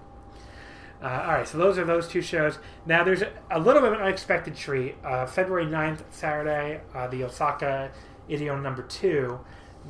[1.03, 1.49] uh, all right.
[1.49, 2.59] So those are those two shows.
[2.87, 4.95] Now there's a, a little bit of an unexpected treat.
[5.05, 7.91] Uh, February 9th, Saturday, uh, the Osaka
[8.29, 9.41] Edion number two.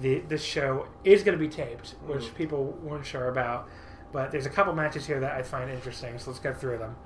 [0.00, 2.34] The this show is going to be taped, which Mm.
[2.34, 3.68] people weren't sure about.
[4.12, 6.96] But there's a couple matches here that I find interesting, so let's get through them.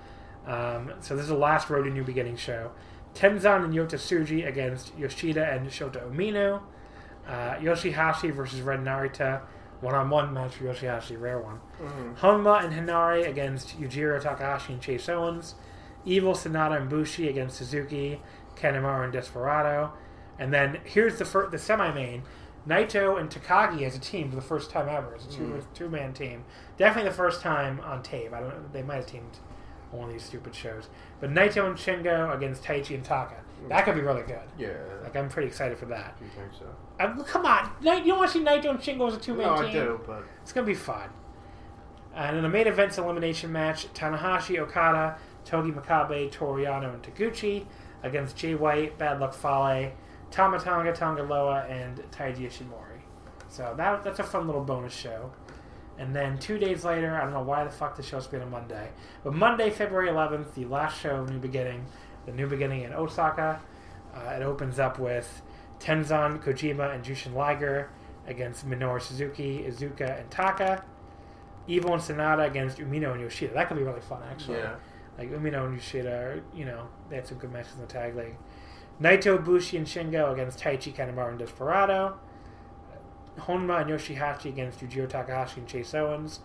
[0.46, 2.70] Um, so this is the last Road to New Beginning show.
[3.14, 6.62] Tenzan and Yota Tsuji against Yoshida and Shota Umino.
[7.26, 9.42] Uh, Yoshihashi versus Ren Narita.
[9.80, 11.58] One on one match for Yoshihashi, rare one.
[12.20, 15.54] Honma and Henare against Yujiro Takahashi and Chase Owens.
[16.04, 18.20] Evil Sanada and Bushi against Suzuki,
[18.56, 19.92] Kanemaru and Desperado.
[20.38, 22.22] And then here's the fir- the semi main.
[22.66, 25.14] Naito and Takagi as a team for the first time ever.
[25.16, 26.44] It's a two two man team.
[26.76, 28.32] Definitely the first time on tape.
[28.32, 28.64] I don't know.
[28.72, 29.38] They might have teamed
[29.92, 30.88] on one of these stupid shows.
[31.20, 33.36] But Naito and Shingo against Taichi and Taka.
[33.68, 34.40] That could be really good.
[34.58, 34.70] Yeah.
[35.02, 36.16] Like I'm pretty excited for that.
[36.20, 36.66] you think so?
[36.98, 39.46] Uh, come on, you don't want to see Naito and Shingo as a two man
[39.46, 39.66] No, team?
[39.66, 41.08] I do, but It's gonna be fun.
[42.14, 47.64] And in the main event's elimination match, Tanahashi, Okada, Togi Makabe, Toru Yano, and Taguchi
[48.02, 49.92] against Jay White, Bad Luck Fale,
[50.30, 53.00] Tama Tonga, Tongaloa, and Taiji Ishimori.
[53.48, 55.30] So that, that's a fun little bonus show.
[56.02, 58.50] And then two days later, I don't know why the fuck the show's been on
[58.50, 58.90] Monday,
[59.22, 61.86] but Monday, February 11th, the last show of New Beginning,
[62.26, 63.60] the New Beginning in Osaka.
[64.12, 65.42] Uh, it opens up with
[65.78, 67.88] Tenzan, Kojima, and Jushin Liger
[68.26, 70.84] against Minoru Suzuki, Iizuka, and Taka.
[71.68, 73.54] Evil and Sanada against Umino and Yoshida.
[73.54, 74.58] That could be really fun, actually.
[74.58, 74.74] yeah.
[75.16, 78.16] Like Umino and Yoshida, are, you know, they had some good matches in the tag
[78.16, 78.34] league.
[79.00, 82.18] Naito, Bushi, and Shingo against Taichi, Kanemaru, and Desperado.
[83.40, 86.40] Honma and Yoshihashi against Yujiro Takahashi and Chase Owens.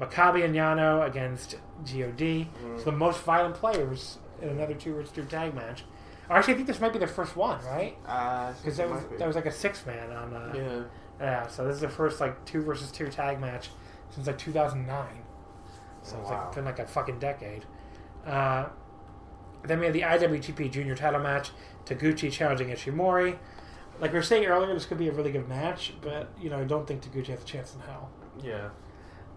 [0.00, 2.46] Makabe and Yano against God.
[2.78, 5.84] So the most violent players in another two versus two tag match.
[6.30, 7.96] Actually, I think this might be their first one, right?
[8.06, 10.34] Uh, Because that was that was like a six man on.
[10.34, 10.82] Uh, yeah.
[11.20, 13.70] yeah, so this is the first like two versus two tag match
[14.10, 15.06] since like 2009.
[16.02, 16.44] So it's Wow.
[16.44, 17.64] like been like a fucking decade.
[18.26, 18.66] Uh,
[19.64, 21.50] then we have the IWGP Junior Title match:
[21.86, 23.38] Taguchi challenging Ishimori.
[24.00, 26.58] Like we were saying earlier, this could be a really good match, but you know
[26.58, 28.10] I don't think Taguchi has a chance in hell.
[28.42, 28.68] Yeah.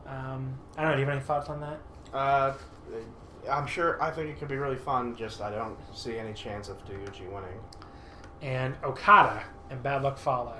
[0.05, 0.95] Um, I don't know.
[0.97, 1.79] Do you have any thoughts on that?
[2.13, 2.53] Uh,
[3.49, 4.01] I'm sure.
[4.01, 5.15] I think it could be really fun.
[5.15, 7.59] Just I don't see any chance of Taguchi winning.
[8.41, 10.53] And Okada and Bad Luck Fale.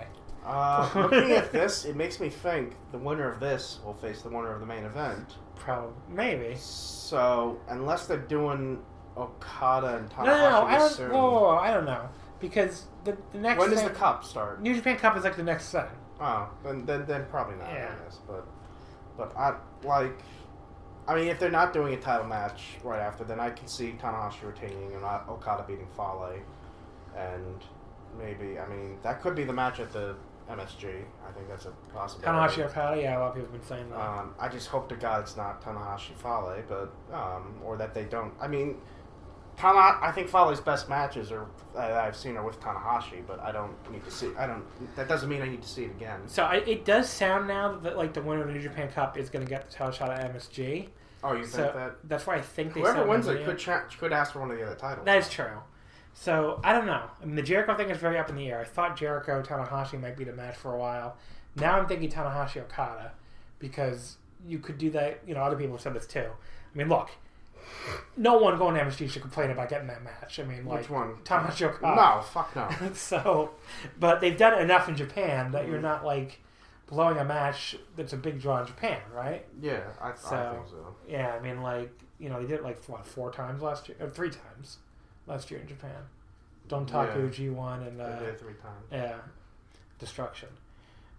[0.44, 4.30] Uh, looking at this, it makes me think the winner of this will face the
[4.30, 5.36] winner of the main event.
[5.56, 6.56] Probably, maybe.
[6.58, 8.80] So unless they're doing
[9.16, 10.62] Okada and No, no, no.
[10.64, 10.92] I don't.
[10.92, 12.10] soon, Whoa, whoa, whoa, I don't know
[12.42, 13.60] because the, the next.
[13.60, 14.62] when does thing- the cup start?
[14.62, 15.86] New Japan Cup is like the next thing.
[16.20, 17.70] Oh, then then, then probably not.
[17.72, 17.94] Yeah.
[17.94, 18.46] I guess, but
[19.18, 20.20] but I like.
[21.08, 23.96] I mean, if they're not doing a title match right after, then I can see
[24.00, 26.36] Tanahashi retaining and Okada beating Fale,
[27.18, 27.64] and
[28.18, 30.16] maybe I mean that could be the match at the
[30.50, 31.04] MSG.
[31.28, 32.28] I think that's a possibility.
[32.28, 34.00] Tanahashi Okada, yeah, a lot of people have been saying that.
[34.00, 38.04] Um, I just hope to God it's not Tanahashi Fale, but um, or that they
[38.04, 38.34] don't.
[38.40, 38.78] I mean,
[39.62, 40.00] Tana.
[40.02, 41.46] I think Fale's best matches are
[41.76, 44.30] that I've seen are with Tanahashi, but I don't need to see.
[44.38, 44.64] I don't.
[44.96, 46.22] That doesn't mean I need to see it again.
[46.28, 49.18] so I, it does sound now that like the winner of the New Japan Cup
[49.18, 50.88] is going to get the title shot at MSG.
[51.24, 54.12] Oh, you think that that's why I think they whoever wins it could cha- could
[54.12, 55.06] ask for one of the other titles?
[55.06, 55.60] That is true.
[56.14, 57.04] So I don't know.
[57.22, 58.60] I mean, the Jericho thing is very up in the air.
[58.60, 61.18] I thought Jericho Tanahashi might be the match for a while.
[61.56, 63.12] Now I'm thinking Tanahashi Okada
[63.60, 65.22] because you could do that.
[65.28, 66.26] You know, other people have said this too.
[66.28, 67.12] I mean, look,
[68.18, 70.40] no one going to MSG should complain about getting that match.
[70.40, 71.16] I mean, like Which one?
[71.30, 71.96] Okada.
[71.96, 72.70] No, fuck no.
[72.94, 73.52] so,
[74.00, 76.40] but they've done it enough in Japan that you're not like
[76.88, 79.46] blowing a match that's a big draw in Japan, right?
[79.62, 80.96] yeah, I, So- I think so.
[81.08, 83.98] Yeah, I mean, like you know, they did it like what four times last year,
[84.00, 84.78] or three times
[85.28, 85.96] last year in Japan.
[86.70, 87.50] Dontaku, Yeah.
[87.50, 88.86] G1, and They uh, did it three times.
[88.92, 89.16] yeah,
[90.00, 90.50] Destruction.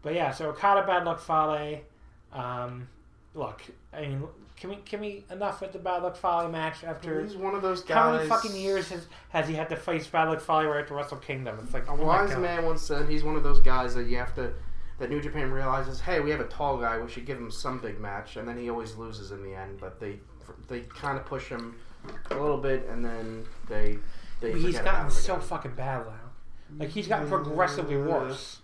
[0.03, 1.80] But yeah, so Okada, Bad Luck Fale.
[2.32, 2.88] Um,
[3.34, 3.62] look,
[3.93, 4.24] I mean,
[4.57, 7.23] can we can we enough with the Bad Luck Fale match after?
[7.23, 7.97] He's one of those guys.
[7.97, 10.95] How many fucking years has, has he had to face Bad Luck Fale right after
[10.95, 11.59] Wrestle Kingdom?
[11.63, 14.17] It's like A oh wise man once said he's one of those guys that you
[14.19, 14.53] have to.
[14.99, 16.99] That New Japan realizes, hey, we have a tall guy.
[16.99, 19.79] We should give him some big match, and then he always loses in the end.
[19.81, 20.21] But they
[20.69, 21.77] they kind of push him
[22.31, 23.99] a little bit, and then they
[24.41, 24.53] they.
[24.53, 26.13] But he's gotten so fucking bad now.
[26.79, 28.61] Like he's gotten progressively worse.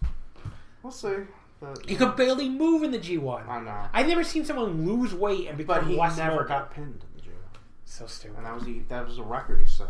[0.83, 1.25] We'll see.
[1.61, 3.49] But, He could barely move in the G1.
[3.49, 3.85] I know.
[3.93, 6.49] I've never seen someone lose weight and become But he less never mobile.
[6.49, 7.33] got pinned in the G1.
[7.85, 8.37] So stupid.
[8.39, 9.89] and that was the, that was a record he set.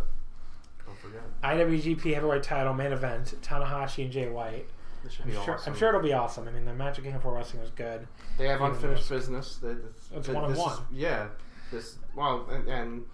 [0.86, 1.20] Don't forget.
[1.42, 4.66] IWGP Heavyweight Title main event: Tanahashi and Jay White.
[5.04, 5.72] This should I'm be sure, awesome.
[5.74, 6.48] I'm sure it'll be awesome.
[6.48, 8.08] I mean, the match of Pro Wrestling was good.
[8.38, 9.56] They have Even unfinished business.
[9.56, 10.78] They, it's It's one on this is- one.
[10.90, 11.26] yeah.
[11.70, 13.04] This well, and, and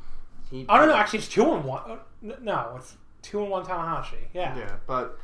[0.49, 0.65] he.
[0.69, 1.83] Oh no, no, actually it's two and one.
[1.91, 4.15] Uh, n- No, it's two and one Tanahashi.
[4.33, 4.57] Yeah.
[4.57, 5.19] Yeah, but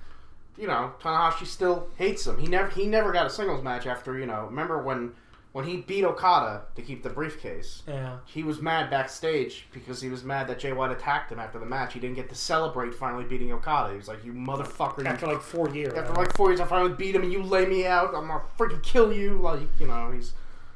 [0.57, 2.38] you know, Tanahashi still hates him.
[2.38, 4.46] He never he never got a singles match after you know.
[4.46, 5.12] Remember when
[5.53, 7.82] when he beat Okada to keep the briefcase?
[7.88, 8.18] Yeah.
[8.24, 11.66] He was mad backstage because he was mad that Jay White attacked him after the
[11.66, 11.92] match.
[11.94, 13.90] He didn't get to celebrate finally beating Okada.
[13.90, 15.94] He was like, "You motherfucker!" After you, like four years.
[15.94, 18.14] after like four years, I finally beat him, and you lay me out.
[18.14, 19.38] I'm gonna freaking kill you.
[19.38, 20.34] Like you know, he's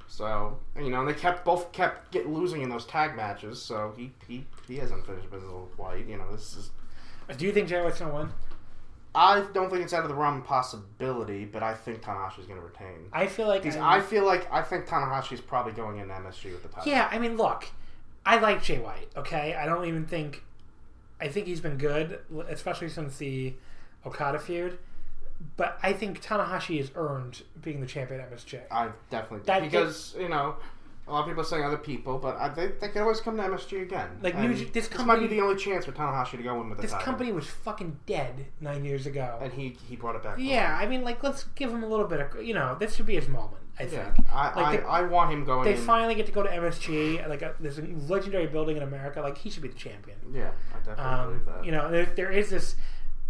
[0.08, 1.00] so you know.
[1.00, 3.62] And they kept both kept get losing in those tag matches.
[3.62, 6.06] So he he he hasn't finished business with White.
[6.06, 6.70] You know, this is.
[7.36, 8.28] Do you think Jay White's gonna win?
[9.14, 12.58] I don't think it's out of the realm of possibility, but I think Tanahashi's going
[12.58, 13.08] to retain.
[13.12, 16.62] I feel like I, I feel like I think Tanahashi's probably going in MSG with
[16.62, 16.90] the title.
[16.90, 17.66] Yeah, I mean, look,
[18.26, 19.08] I like Jay White.
[19.16, 20.42] Okay, I don't even think.
[21.20, 23.54] I think he's been good, especially since the
[24.04, 24.78] Okada feud.
[25.56, 28.60] But I think Tanahashi has earned being the champion at MSG.
[28.70, 30.56] I definitely That- because you know
[31.06, 33.36] a lot of people are saying other people, but I think they could always come
[33.36, 34.08] to MSG again.
[34.22, 36.78] Like, New J- this might be the only chance for Tanahashi to go in with
[36.78, 37.04] the This title.
[37.04, 39.38] company was fucking dead nine years ago.
[39.42, 40.36] and he he brought it back.
[40.38, 43.06] Yeah, I mean, like, let's give him a little bit of, you know, this should
[43.06, 43.58] be his moment.
[43.78, 44.12] I yeah.
[44.14, 44.26] think.
[44.32, 45.64] I, Like, I, they- I want him going.
[45.64, 45.80] They in.
[45.80, 49.20] finally get to go to MSG, like there's a, legendary building in America.
[49.20, 50.16] Like he should be the champion.
[50.32, 51.64] Yeah, I definitely Um, believe that.
[51.66, 52.76] you know, there, there is this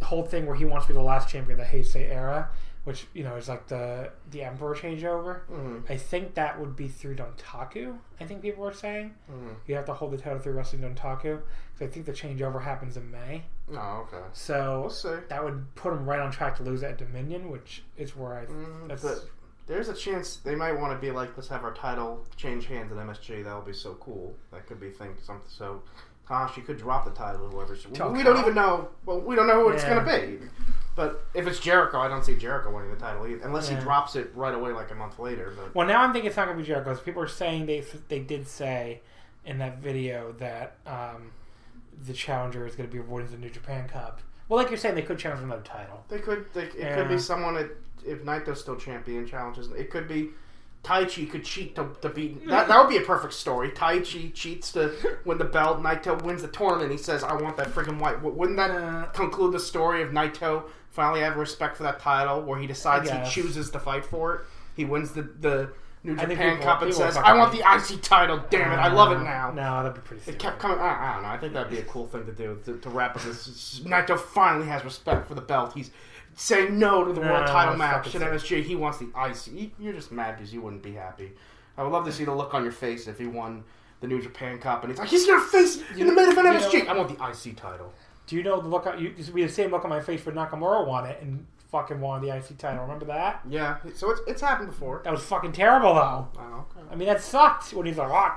[0.02, 2.50] whole thing where he wants to be the last champion of the Heisei era,
[2.84, 5.40] which you know is like the the Emperor changeover.
[5.50, 5.90] Mhm.
[5.90, 7.98] I think that would be through Dontaku.
[8.20, 9.56] I think people were saying Mhm.
[9.66, 11.40] you have to hold the title through Wrestling Dontaku.
[11.78, 13.44] So I think the changeover happens in May.
[13.72, 14.22] Oh, okay.
[14.32, 18.14] So We'll that would put him right on track to lose at Dominion, which is
[18.14, 18.44] where I.
[18.46, 19.24] Mm, that's but
[19.66, 22.92] there's a chance they might want to be like, let's have our title change hands
[22.92, 23.42] at MSG.
[23.42, 24.36] That would be so cool.
[24.52, 25.48] That could be think something.
[25.48, 25.82] So
[26.28, 27.74] Tanahashi could drop the title, whoever.
[27.74, 28.88] To We don't even know.
[29.06, 30.48] Well, we don't know who it's going to be.
[30.96, 33.78] But if it's Jericho, I don't see Jericho winning the title either, unless Yeah.
[33.78, 35.52] he drops it right away, like a month later.
[35.56, 36.94] But Well, now I'm thinking it's not going to be Jericho.
[36.96, 39.00] People are saying they they did say
[39.44, 41.32] in that video that um,
[42.06, 44.20] the challenger is going to be avoiding the New Japan Cup.
[44.48, 46.04] Well, like you're saying, they could challenge another title.
[46.08, 46.46] they could.
[46.52, 46.94] They, it Yeah.
[46.96, 47.70] could be someone that
[48.06, 49.70] if Naito's still champion challenges.
[49.72, 50.30] It could be.
[50.84, 52.46] Taichi could cheat to, to beat.
[52.46, 53.70] That, that would be a perfect story.
[53.70, 54.92] Taichi cheats to
[55.24, 55.82] win the belt.
[55.82, 56.92] Naito wins the tournament.
[56.92, 60.64] He says, "I want that freaking white." Wouldn't that Uh, conclude the story of Naito
[60.94, 64.40] finally have respect for that title, where he decides he chooses to fight for it?
[64.76, 65.70] He wins the the
[66.06, 68.72] New I think Japan people- Cup and people says, "I want the IC title." Damn
[68.72, 69.50] it, I love it now.
[69.52, 70.22] No, that'd be pretty.
[70.22, 70.34] Sick.
[70.34, 70.42] It Stupid.
[70.42, 70.78] kept coming.
[70.78, 71.28] I, I don't know.
[71.30, 73.80] I think that'd be a cool thing to do to, to wrap up this.
[73.84, 75.72] Naito finally has respect for the belt.
[75.74, 75.90] He's
[76.34, 78.62] saying no to the No, world title match fucking at MSG.
[78.64, 79.46] He wants the IC.
[79.52, 81.32] You- You're just mad because you wouldn't be happy.
[81.78, 83.64] I would love to see the look on your face if he won
[84.00, 86.52] the New Japan Cup and he's like, he's gonna face in the main event you
[86.80, 86.84] MSG.
[86.86, 87.94] know- I want the IC title.
[88.26, 88.86] Do you know the look?
[88.98, 91.46] You this would be the same look on my face when Nakamura won it and
[91.70, 92.82] fucking won the IC title.
[92.82, 93.40] Remember that?
[93.48, 93.78] Yeah.
[93.94, 95.02] So it's it's happened before.
[95.04, 96.28] That was fucking terrible, though.
[96.38, 96.86] Oh, okay.
[96.90, 98.32] I mean, that sucked when he's like, oh,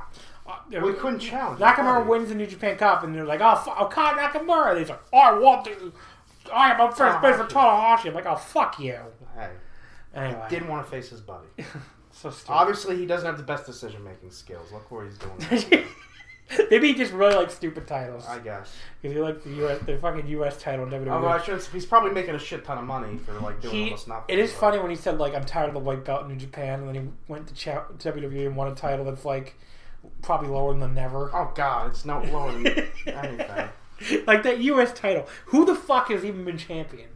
[0.48, 1.60] oh, We couldn't uh, challenge.
[1.60, 4.80] Nakamura wins the New Japan Cup, and they're like, "Oh, fuck, Okada oh, Nakamura." And
[4.80, 5.94] he's like, oh, "I want to.
[6.54, 8.98] I am a first oh, base for Tanahashi." I'm like, "Oh, fuck you."
[9.36, 9.50] Hey,
[10.16, 11.48] Anyway, didn't want to face his buddy.
[12.12, 12.52] so stupid.
[12.52, 14.72] Obviously, he doesn't have the best decision making skills.
[14.72, 15.86] Look where he's doing.
[16.72, 18.74] Maybe he just really likes stupid titles I guess.
[19.02, 21.10] because he likes the US, the fucking US title in WWE.
[21.10, 23.84] Although I should, he's probably making a shit ton of money for like doing he,
[23.86, 24.24] almost nothing.
[24.38, 26.36] it is funny when he said like I'm tired of the white belt in New
[26.38, 29.56] Japan, and then he went to cha- WWE and won a title that's like
[30.22, 31.30] probably lower than the never.
[31.36, 32.68] Oh god, it's no lower than
[33.08, 34.24] anything.
[34.26, 35.28] like that US title.
[35.48, 37.10] Who the fuck has even been champion?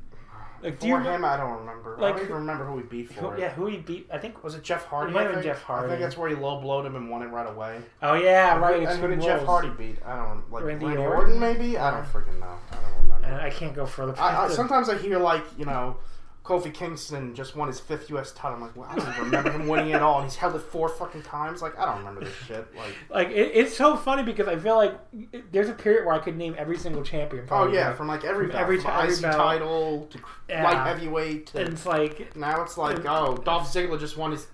[0.64, 1.98] Like, do you For remember- him, I don't remember.
[1.98, 3.40] I like, don't even remember who he beat for Who, it.
[3.40, 4.08] yeah, who he beat?
[4.14, 5.12] I think Was it Jeff Hardy?
[5.12, 5.44] It might have been?
[5.44, 5.88] Jeff Hardy.
[5.88, 7.80] I think that's where he low blowed him and won it right away.
[8.02, 8.76] Oh yeah, right.
[8.76, 9.98] And it's who did Jeff Hardy beat?
[10.06, 11.18] I don't like Randy Randy, Orton?
[11.18, 11.40] Orton.
[11.40, 12.56] Maybe I don't freaking know.
[12.72, 13.26] I don't remember.
[13.28, 14.14] And I can't go further.
[14.20, 15.98] I, I, sometimes I hear like you know,
[16.44, 18.32] Kofi Kingston just won his fifth U.S.
[18.32, 18.56] title.
[18.56, 20.60] I'm like, well, I don't even remember him winning at all, and he's held it
[20.64, 21.62] four fucking times.
[21.62, 22.68] Like, I don't remember this shit.
[22.76, 24.98] Like, like it, it's so funny because I feel like
[25.32, 27.44] it- there's a period where I could name every single champion.
[27.44, 27.76] oh Probably.
[27.76, 30.20] yeah, from like every From every from every IC title to
[30.50, 30.64] Yeah.
[30.64, 31.46] light heavyweight.
[31.48, 34.48] To, and it's like now it's like, oh, Dolph Ziggler just won his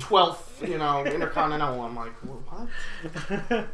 [0.00, 1.82] twelfth, you know, Intercontinental.
[1.82, 2.68] I'm like, what?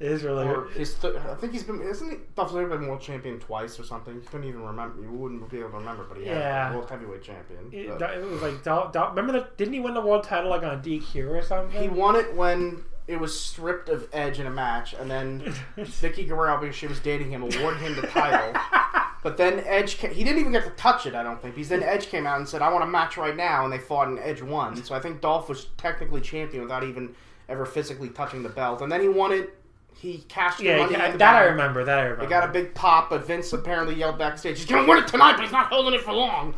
[0.00, 0.46] it is really.
[0.46, 3.84] Or th- I think he's been isn't he Dolph Ziggler been world champion twice or
[3.84, 4.14] something?
[4.14, 5.02] You couldn't even remember.
[5.02, 6.66] You wouldn't be able to remember, but he Yeah.
[6.68, 7.68] had world heavyweight champion.
[7.72, 9.56] It, it was like Dol- Dol- remember that?
[9.56, 11.80] didn't he win the world title like on a DQ or something?
[11.80, 15.40] he won it when it was stripped of Edge in a match, and then
[15.78, 18.60] Vickie Guerrero, because she was dating him, awarded him the title.
[19.20, 21.56] But then Edge, ca he didn't even get to touch it, I don't think.
[21.56, 23.78] Because then Edge came out and said, "I want a match right now," and they
[23.78, 24.76] fought, and Edge won.
[24.84, 27.16] So I think Dolph was technically champion without even
[27.48, 28.80] ever physically touching the belt.
[28.80, 29.57] And then he won it.
[30.00, 31.84] He cashed the yeah, money yeah, that I remember.
[31.84, 32.24] That I remember.
[32.24, 35.32] They got a big pop, but Vince apparently yelled backstage, "He's gonna win it tonight,
[35.32, 36.54] but he's not holding it for long.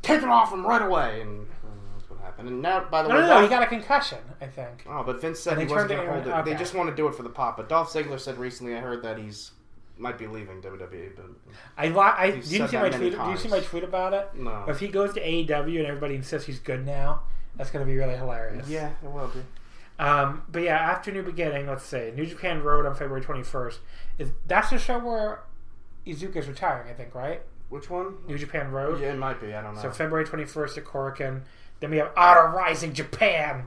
[0.00, 2.48] Take it off him right away." And uh, that's what happened.
[2.48, 4.18] And now, by the no, way, no, no, Dolph- he got a concussion.
[4.40, 4.84] I think.
[4.88, 6.44] Oh, but Vince said And he wasn't it- hold it.
[6.46, 7.58] They just want to do it for the pop.
[7.58, 9.50] But Dolph Ziggler said recently, I heard that he's
[9.98, 11.26] might be leaving WWE, but
[11.76, 13.12] I, li- I do you see my tweet?
[13.12, 14.30] Do you see my tweet about it?
[14.34, 14.64] no.
[14.66, 17.20] If he goes to AEW and everybody insists he's good now,
[17.56, 18.66] that's going to be really hilarious.
[18.66, 19.40] Yeah, it will be.
[20.00, 23.80] Um, but yeah, after New Beginning, let's say New Japan Road on February twenty first.
[24.18, 25.40] Is that's the show where
[26.06, 26.88] Iizuka's retiring?
[26.90, 27.42] I think right.
[27.68, 28.14] Which one?
[28.26, 29.00] New Japan Road.
[29.00, 29.54] Yeah, it might be.
[29.54, 29.82] I don't know.
[29.82, 31.42] So February twenty first at Korakuen.
[31.80, 33.64] Then we have Honor Rising Japan.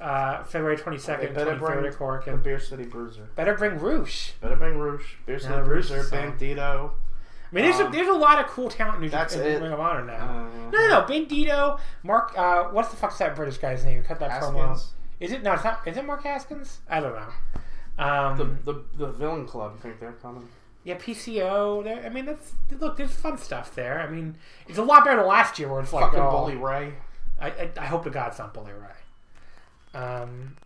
[0.00, 2.42] Uh, February twenty They second, better twenty third bring at the Korakuen.
[2.42, 3.28] Beer City Bruiser.
[3.36, 4.32] Better bring Roosh.
[4.40, 5.14] Better bring Roosh.
[5.26, 5.98] Beer City Yeah, Bruiser.
[5.98, 6.32] is fine.
[6.36, 6.90] Bandito.
[6.90, 9.50] I mean, there's, a, Um, there's a lot of cool talent in New that's Japan
[9.52, 9.62] it.
[9.62, 10.48] Ring of Honor now.
[10.56, 11.02] Uh, no, no, no.
[11.02, 12.32] Bandito, Mark.
[12.36, 14.02] Uh, what's the fuck's that British guy's name?
[14.02, 14.80] Cut that promo?
[15.22, 15.52] Is it no?
[15.52, 15.86] It's not.
[15.86, 16.80] Is it Mark Haskins?
[16.90, 18.04] I don't know.
[18.04, 19.74] Um, The, the the villain club.
[19.78, 20.48] I think they're coming.
[20.82, 22.04] yeah, PCO.
[22.04, 22.96] I mean, that's look.
[22.96, 24.00] There's fun stuff there.
[24.00, 24.36] I mean,
[24.68, 26.94] it's a lot better than last year where it's like Fucking oh, Bully Ray.
[27.40, 29.98] I, I, I hope to God it's not Bully Ray.
[30.00, 30.56] Um,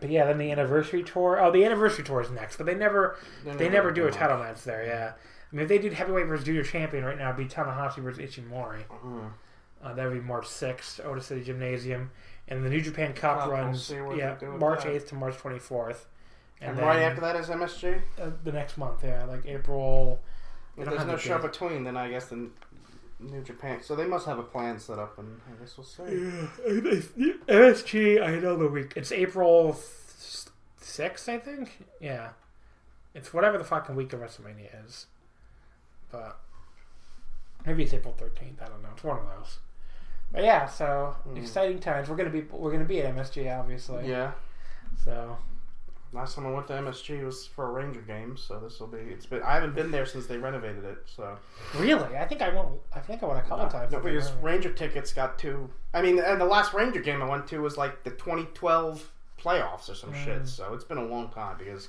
[0.00, 1.38] but yeah, then the anniversary tour.
[1.40, 4.62] Oh, the anniversary tour is next, but they never they never do a title match
[4.64, 4.84] there.
[4.86, 5.12] Yeah,
[5.52, 8.18] I mean, if they did heavyweight versus junior champion right now, it'd be Tanahashi versus
[8.34, 8.84] Ishimori.
[9.04, 9.30] Mhm.
[9.82, 12.10] Uh, that would be March sixth, Ota City Gymnasium,
[12.48, 14.90] and the New Japan Cup we'll runs see what yeah they do with March that.
[14.92, 16.06] eighth to March twenty fourth,
[16.60, 18.00] And, right after that is MSG.
[18.20, 19.04] uh, the next month.
[19.04, 20.20] Yeah, like April.
[20.76, 21.50] If don't there's have no the show date.
[21.52, 22.48] between, then I guess the
[23.20, 23.82] New Japan.
[23.82, 26.02] So they must have a plan set up, and I guess we'll see.
[27.48, 28.92] MSG, I know the week.
[28.96, 29.78] It's April
[30.78, 31.84] sixth, I think.
[32.00, 32.30] Yeah,
[33.14, 35.06] it's whatever the fucking week of WrestleMania is,
[36.10, 36.38] but
[37.64, 38.60] maybe it's April thirteenth.
[38.62, 38.90] I don't know.
[38.94, 39.58] It's one of those.
[40.32, 41.36] But yeah, so Hmm.
[41.36, 42.08] exciting times.
[42.08, 44.08] We're gonna be we're gonna be at MSG, obviously.
[44.08, 44.32] Yeah.
[45.04, 45.36] So
[46.12, 48.96] Last time I went to MSG was for a Ranger game, so this will be.
[48.98, 49.42] It's been.
[49.42, 51.36] I haven't been there since they renovated it, so.
[51.74, 52.68] really, I think I went.
[52.94, 53.92] I think I went a couple times.
[53.92, 55.68] No, because Ranger tickets got two.
[55.92, 59.90] I mean, and the last Ranger game I went to was like the 2012 playoffs
[59.90, 60.24] or some Mm.
[60.24, 60.48] shit.
[60.48, 61.88] So it's been a long time because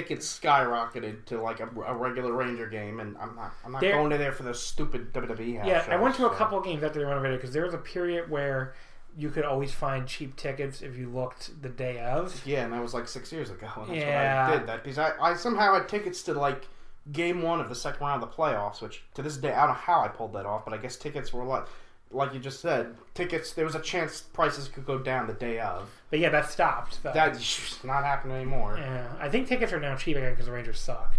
[0.00, 3.52] tickets skyrocketed to like a, a regular Ranger game, and I'm not.
[3.64, 5.58] I'm not There- going to there for those stupid WWE.
[5.58, 7.64] house Yeah, I went to a shows, so- couple games after they renovated because there
[7.64, 8.74] was a period where
[9.18, 12.42] you could always find cheap tickets if you looked the day of.
[12.44, 13.66] Yeah, and that was like six years ago.
[13.76, 14.46] And that's Yeah.
[14.48, 16.68] what I did that because I, I somehow had tickets to like
[17.12, 19.68] game one of the second round of the playoffs, which to this day I don't
[19.68, 21.64] know how I pulled that off, but I guess tickets were like
[22.10, 23.52] like you just said, tickets.
[23.52, 25.90] There was a chance prices could go down the day of.
[26.10, 27.02] But yeah, that stopped.
[27.02, 27.12] though.
[27.12, 28.76] That's not happening anymore.
[28.78, 31.14] Yeah, I think tickets are now cheap again because the Rangers suck.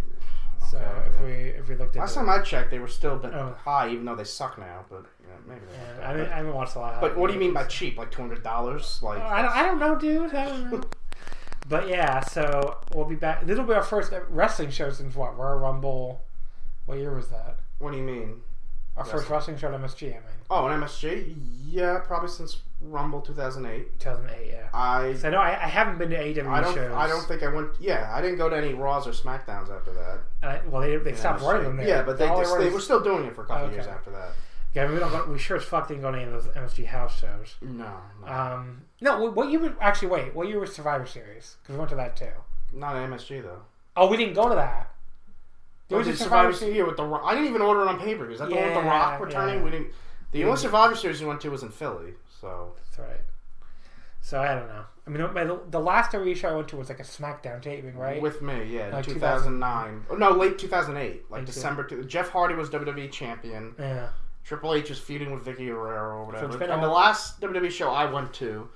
[0.72, 1.26] So Okay, if yeah.
[1.26, 3.56] we if we looked at Last time I checked, they were still a bit Oh.
[3.64, 4.86] high, even though they suck now.
[4.90, 5.06] But
[5.48, 5.62] maybe.
[5.72, 6.96] Yeah, I, haven't, I haven't watched a lot.
[6.96, 7.98] Of but what do you mean by cheap?
[7.98, 9.00] Like two hundred dollars?
[9.02, 10.34] Like Oh, I don't, I don't know, dude.
[10.34, 10.82] I don't know.
[11.70, 13.46] but yeah, so we'll be back.
[13.46, 15.38] This will be our first wrestling show since what?
[15.38, 16.22] Royal Rumble.
[16.86, 17.60] What year was that?
[17.80, 18.42] what do you mean?
[18.98, 20.04] Our first wrestling show at MSG.
[20.08, 21.36] I mean, Oh, an MSG?
[21.68, 24.00] Yeah, probably since Rumble two thousand eight.
[24.00, 24.48] 2008.
[24.50, 24.68] Yeah.
[24.74, 26.74] I So I know I, I haven't been to AEW I don't.
[26.76, 26.92] shows.
[26.94, 27.70] I don't think I went.
[27.80, 30.20] Yeah, I didn't go to any Raws or Smackdowns after that.
[30.42, 31.88] And I, well, they, they stopped running them there.
[31.88, 33.76] Yeah, but they just, they were still doing it for a couple Okay.
[33.76, 34.30] years after that.
[34.74, 35.12] Yeah, we don't.
[35.12, 37.56] Go, we sure as fuck didn't go to any of those MSG house shows.
[37.62, 37.92] No,
[38.26, 38.28] no.
[38.32, 40.36] Um, no, what- you was- Actually, wait.
[40.36, 41.58] What year was Survivor Series?
[41.64, 42.28] Because we went to that too.
[42.74, 43.62] not an MSG though.
[43.96, 44.92] Oh, we didn't go to that.
[45.90, 46.86] There was a Survivor Survivor Series.
[46.88, 47.22] With the Rock.
[47.26, 48.30] I didn't even order it on paper.
[48.30, 49.56] Is that the one with the Yeah, Rock returning?
[49.60, 49.64] yeah.
[49.64, 49.88] We didn't.
[50.32, 52.14] The only Survivor Series we went to was in Philly.
[52.42, 53.22] So That's right.
[54.22, 54.84] So I don't know.
[55.06, 57.96] I mean, my, the last WWE show I went to was like a SmackDown taping,
[57.96, 58.22] right?
[58.22, 60.06] with me, yeah, Like 2009.
[60.10, 61.86] Oh, no, late 2008, like two- December.
[61.86, 63.74] Two, Jeff Hardy was WWE champion.
[63.80, 64.10] yeah.
[64.44, 66.46] Triple H is feuding with Vickie Guerrero or whatever.
[66.48, 68.68] it's been and a- the last WWE show I went to,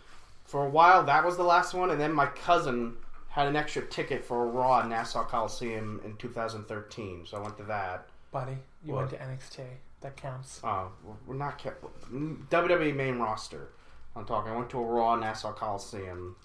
[0.45, 1.91] for a while, that was the last one.
[1.91, 2.93] And then my cousin
[3.32, 7.64] had an extra ticket for a Raw Nassau Coliseum in 2013, so I went to
[7.64, 8.08] that.
[8.32, 9.00] Buddy, you What?
[9.00, 9.66] went to NXT.
[10.02, 10.62] That counts.
[10.64, 10.92] Oh,
[11.28, 13.70] we're not kept WWE main roster.
[14.16, 14.52] I'm talking.
[14.52, 16.36] I went to a Raw Nassau Coliseum.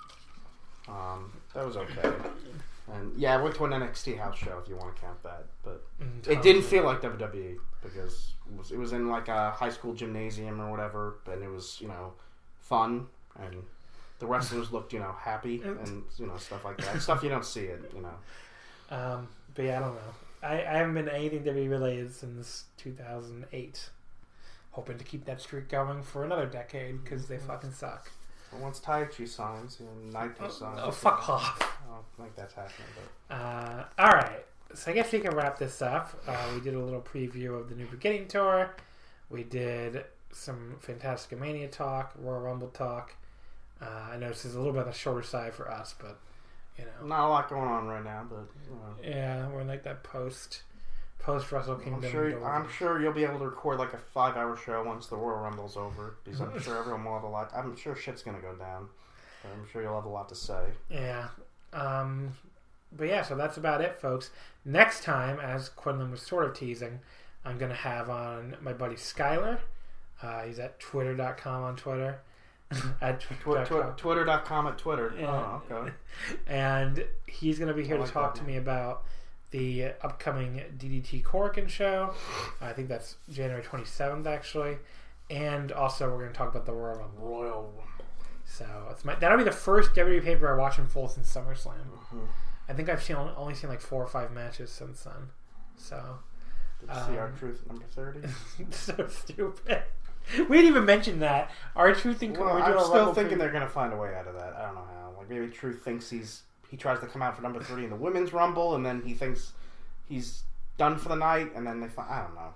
[0.89, 2.13] Um, that was okay.
[2.93, 5.47] And yeah, I went to an NXT house show if you want to count that,
[5.65, 9.51] but Mm, it didn't feel like WWE because it was, it was in like a
[9.51, 12.13] high school gymnasium or whatever, and it was you know
[12.61, 13.07] fun
[13.41, 13.63] and
[14.19, 17.01] the wrestlers looked you know happy and you know stuff like that.
[17.03, 18.97] stuff you don't see it, you know.
[18.97, 20.15] Um, but yeah, I don't know.
[20.43, 23.91] I, I haven't been anything WWE related since 2008.
[24.73, 28.11] Hoping to keep that streak going for another decade because they fucking suck.
[28.53, 31.79] But once Taichi signs and Naito signs, Oh, fuck off.
[31.83, 32.89] I don't think that's happening,
[33.29, 33.35] but.
[33.35, 34.45] Uh, all right.
[34.75, 36.13] So I guess we can wrap this up.
[36.29, 38.77] Uh, we did a little preview of the New Beginning tour.
[39.31, 43.15] We did some Fantastica Mania talk, Royal Rumble talk.
[43.81, 46.19] Uh, I know this is a little bit on the shorter side for us, but
[46.79, 49.67] you know, Not a lot going on right now, but you know, yeah, we're in
[49.67, 50.63] like that post
[51.19, 52.05] post Wrestle Kingdom.
[52.05, 52.47] I'm sure.
[52.47, 55.77] I'm sure you'll be able to record like a five-hour show once the Royal Rumble's
[55.77, 57.51] over, because I'm sure everyone will have a lot.
[57.55, 58.89] I'm sure shit's gonna go down.
[59.43, 60.65] But I'm sure you'll have a lot to say.
[60.91, 61.29] Yeah.
[61.73, 62.33] Um,
[62.97, 64.31] but yeah, so that's about it, folks.
[64.65, 67.01] Next time, as Quinlan was sort of teasing,
[67.45, 69.59] I'm going to have on my buddy Skyler.
[70.23, 72.21] Uh, he's at twitter.com on Twitter.
[73.01, 73.67] At Twi- twitter.com.
[73.83, 75.15] twi- Twitter.com at Twitter.
[75.19, 75.27] Yeah.
[75.29, 75.93] Oh, okay.
[76.49, 79.05] and he's going to be here I to talk to me about
[79.53, 82.13] the upcoming DDT Korakuen show.
[82.61, 84.79] I think that's January 27th, actually.
[85.31, 87.29] And also, we're going to talk about the Royal Rumble.
[87.29, 87.85] Royal Rumble.
[88.45, 91.75] So it's my, that'll be the first WWE paper I watch in full since SummerSlam.
[91.93, 92.19] Mm-hmm.
[92.69, 95.31] I think I've seen only seen like four or five matches since then.
[95.77, 96.19] So
[96.81, 98.21] Did you see our Um, truth number 30?
[98.71, 99.83] so stupid.
[100.49, 101.51] We didn't even mention that.
[101.75, 104.55] R-Truth and Well, we're I'm still thinking they're gonna find a way out of that.
[104.55, 105.15] I don't know how.
[105.19, 107.97] Like maybe Truth thinks he's he tries to come out for number three in the
[107.97, 109.53] women's rumble, and then he thinks
[110.09, 110.43] he's
[110.79, 112.55] done for the night, and then they find I don't know.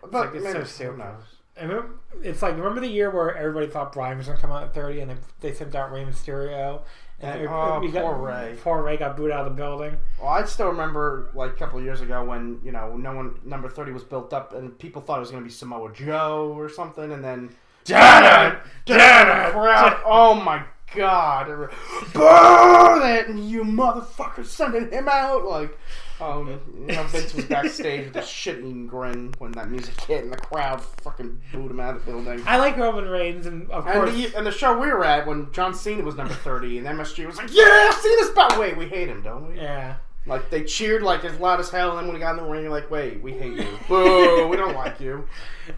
[0.00, 0.98] But, like, it's so stupid.
[0.98, 1.22] knows?
[1.58, 1.90] I remember,
[2.22, 5.00] it's like remember the year where everybody thought Bryan was gonna come out at thirty,
[5.00, 6.82] and they, they sent out Rey Mysterio,
[7.20, 8.56] and, And- oh, we got, poor Rey.
[8.62, 9.96] Poor Ray got booed out of the building.
[10.20, 13.40] Well, I still remember like a couple of years ago when you know no one
[13.44, 16.68] number thirty was built up, and people thought it was gonna be Samoa Joe or
[16.68, 17.50] something, and then
[17.84, 18.58] Janet!
[18.84, 19.52] Janet!
[19.52, 20.00] crowd.
[20.04, 20.62] Oh my
[20.98, 21.70] god!
[22.12, 24.44] Burn it, you motherfucker!
[24.44, 25.78] Sending him out like,
[26.20, 30.32] um, you know, Vince was backstage with a shit-eating grin when that music hit, and
[30.32, 32.42] the crowd fucking booed him out of the building.
[32.46, 35.26] I like Roman Reigns, and of And course, the, and the show we were at
[35.26, 38.86] when John Cena was number thirty, and MSG was like, "Yeah, Cena's back." Wait, we
[38.86, 39.56] hate him, don't we?
[39.56, 39.96] yeah.
[40.26, 42.50] Like they cheered like as loud as hell, and then when he got in the
[42.50, 43.78] ring, you're like, "Wait, we hate you!
[43.88, 44.46] Boo!
[44.48, 45.24] we don't like you."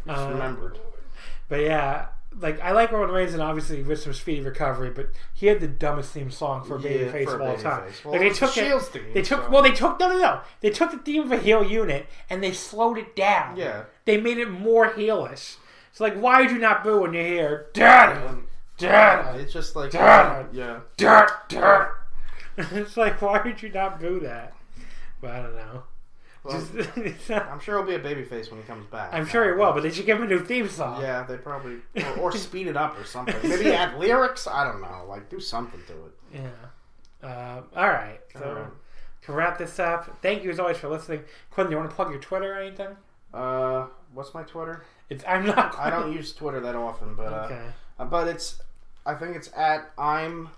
[0.06, 0.78] Just Uh, remembered.
[1.48, 2.06] But yeah,
[2.38, 4.90] like I like Roman Reigns, and obviously with some speedy recovery.
[4.90, 7.84] But he had the dumbest theme song for a Yeah, babyface of all time.
[8.04, 10.08] Well, like they the took Shields it, theme, they took so- well, they took no,
[10.08, 10.40] no, no.
[10.60, 13.56] They took the theme of a heel unit and they slowed it down.
[13.56, 13.84] Yeah.
[14.04, 15.56] they made it more heelish.
[15.92, 18.44] So like, why would you not boo when you hear "Dad, And-
[18.78, 20.48] Dad, It's just like Damn.
[20.52, 20.80] yeah.
[20.96, 21.88] Dad, Dad"?
[22.56, 24.54] it's like, why would you not boo that?
[25.20, 25.82] But I don't know.
[26.42, 29.10] Well, Just, I'm sure he'll be a babyface when he comes back.
[29.12, 31.02] I'm sure he will, but they should give him a new theme song.
[31.02, 33.36] Yeah, they probably or, or speed it up or something.
[33.48, 34.46] Maybe add lyrics.
[34.46, 35.04] I don't know.
[35.08, 36.12] Like do something to it.
[37.22, 37.28] Yeah.
[37.28, 38.20] Uh, all right.
[38.32, 38.70] So All right.
[39.22, 41.22] to wrap this up, thank you as always for listening.
[41.50, 42.96] Quentin, you want to plug your Twitter or anything?
[43.34, 44.84] Uh, what's my Twitter?
[45.10, 45.78] It's I'm not.
[45.78, 47.60] I don't use Twitter that often, but uh, Okay.
[47.98, 48.60] uh, but it's
[49.04, 50.48] I think it's at I'm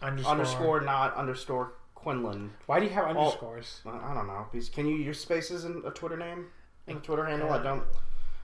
[0.00, 0.32] Underscore.
[0.32, 1.72] underscore not underscore
[2.02, 2.52] Quinlan.
[2.66, 3.80] Why do you have underscores?
[3.86, 4.46] I I don't know.
[4.50, 6.46] Because can you use spaces in a Twitter name?
[6.86, 7.50] In a Twitter handle?
[7.50, 7.84] I don't.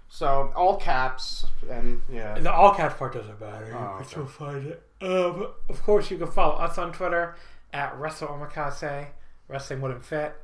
[0.09, 2.39] So all caps and yeah.
[2.39, 3.67] The all caps part doesn't matter.
[3.67, 4.83] You Oh, can still find it.
[5.03, 7.37] Um, of course, you can follow us on Twitter
[7.73, 9.09] at Wrestle Omakase,
[9.49, 10.35] Wrestling Wouldn't Fit.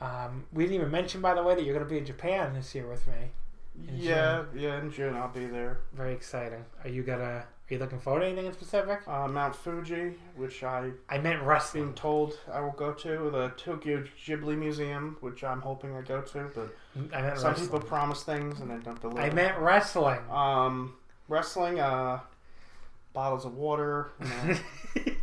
[0.00, 2.52] Um, we didn't even mention, by the way, that you're going to be in Japan
[2.54, 3.30] this year with me.
[3.94, 5.80] Yeah, yeah, in June I'll be there.
[5.94, 6.64] Very exciting.
[6.82, 7.44] Are you gonna?
[7.68, 9.00] Are you looking forward to anything in specific?
[9.08, 11.94] Uh, Mount Fuji, which I I meant been wrestling.
[11.94, 16.50] told I will go to, the Tokyo Ghibli Museum, which I'm hoping I go to,
[16.54, 16.72] but
[17.12, 17.66] I meant some wrestling.
[17.68, 19.20] people promise things and they don't deliver.
[19.20, 20.20] I meant wrestling.
[20.30, 20.94] um,
[21.28, 22.20] wrestling, uh,
[23.12, 24.58] bottles of water, you know,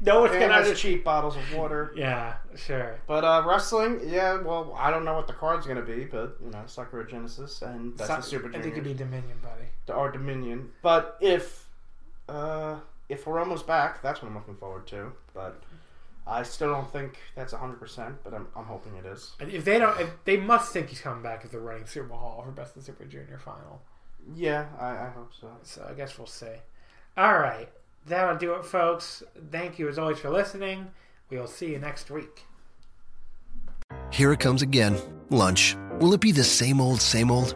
[0.01, 0.51] no one's gonna.
[0.51, 1.93] has under- cheap bottles of water.
[1.95, 2.99] Yeah, sure.
[3.07, 6.49] But uh, wrestling, yeah, well, I don't know what the card's gonna be, but you
[6.51, 9.95] know, Sakura Genesis and that's So- the Super I think it'd be Dominion, buddy.
[9.97, 10.71] or Dominion.
[10.81, 11.62] But if
[12.29, 12.77] uh,
[13.09, 15.11] if Hiromu's back, that's what I'm looking forward to.
[15.33, 15.61] But
[16.25, 19.31] I still don't think that's 100, percent but I'm, I'm hoping it is.
[19.39, 22.11] And If they don't, if they must think he's coming back if they're running Sumo
[22.11, 23.81] Hall for Best of Super Junior final.
[24.35, 25.49] Yeah, I, I hope so.
[25.63, 26.55] So I guess we'll see.
[27.17, 27.69] All right,
[28.07, 29.21] that'll do it, folks.
[29.51, 30.91] Thank you as always for listening.
[31.29, 32.43] We will see you next week.
[34.11, 34.97] Here it comes again.
[35.29, 35.75] Lunch.
[35.99, 37.55] Will it be the same old, same old?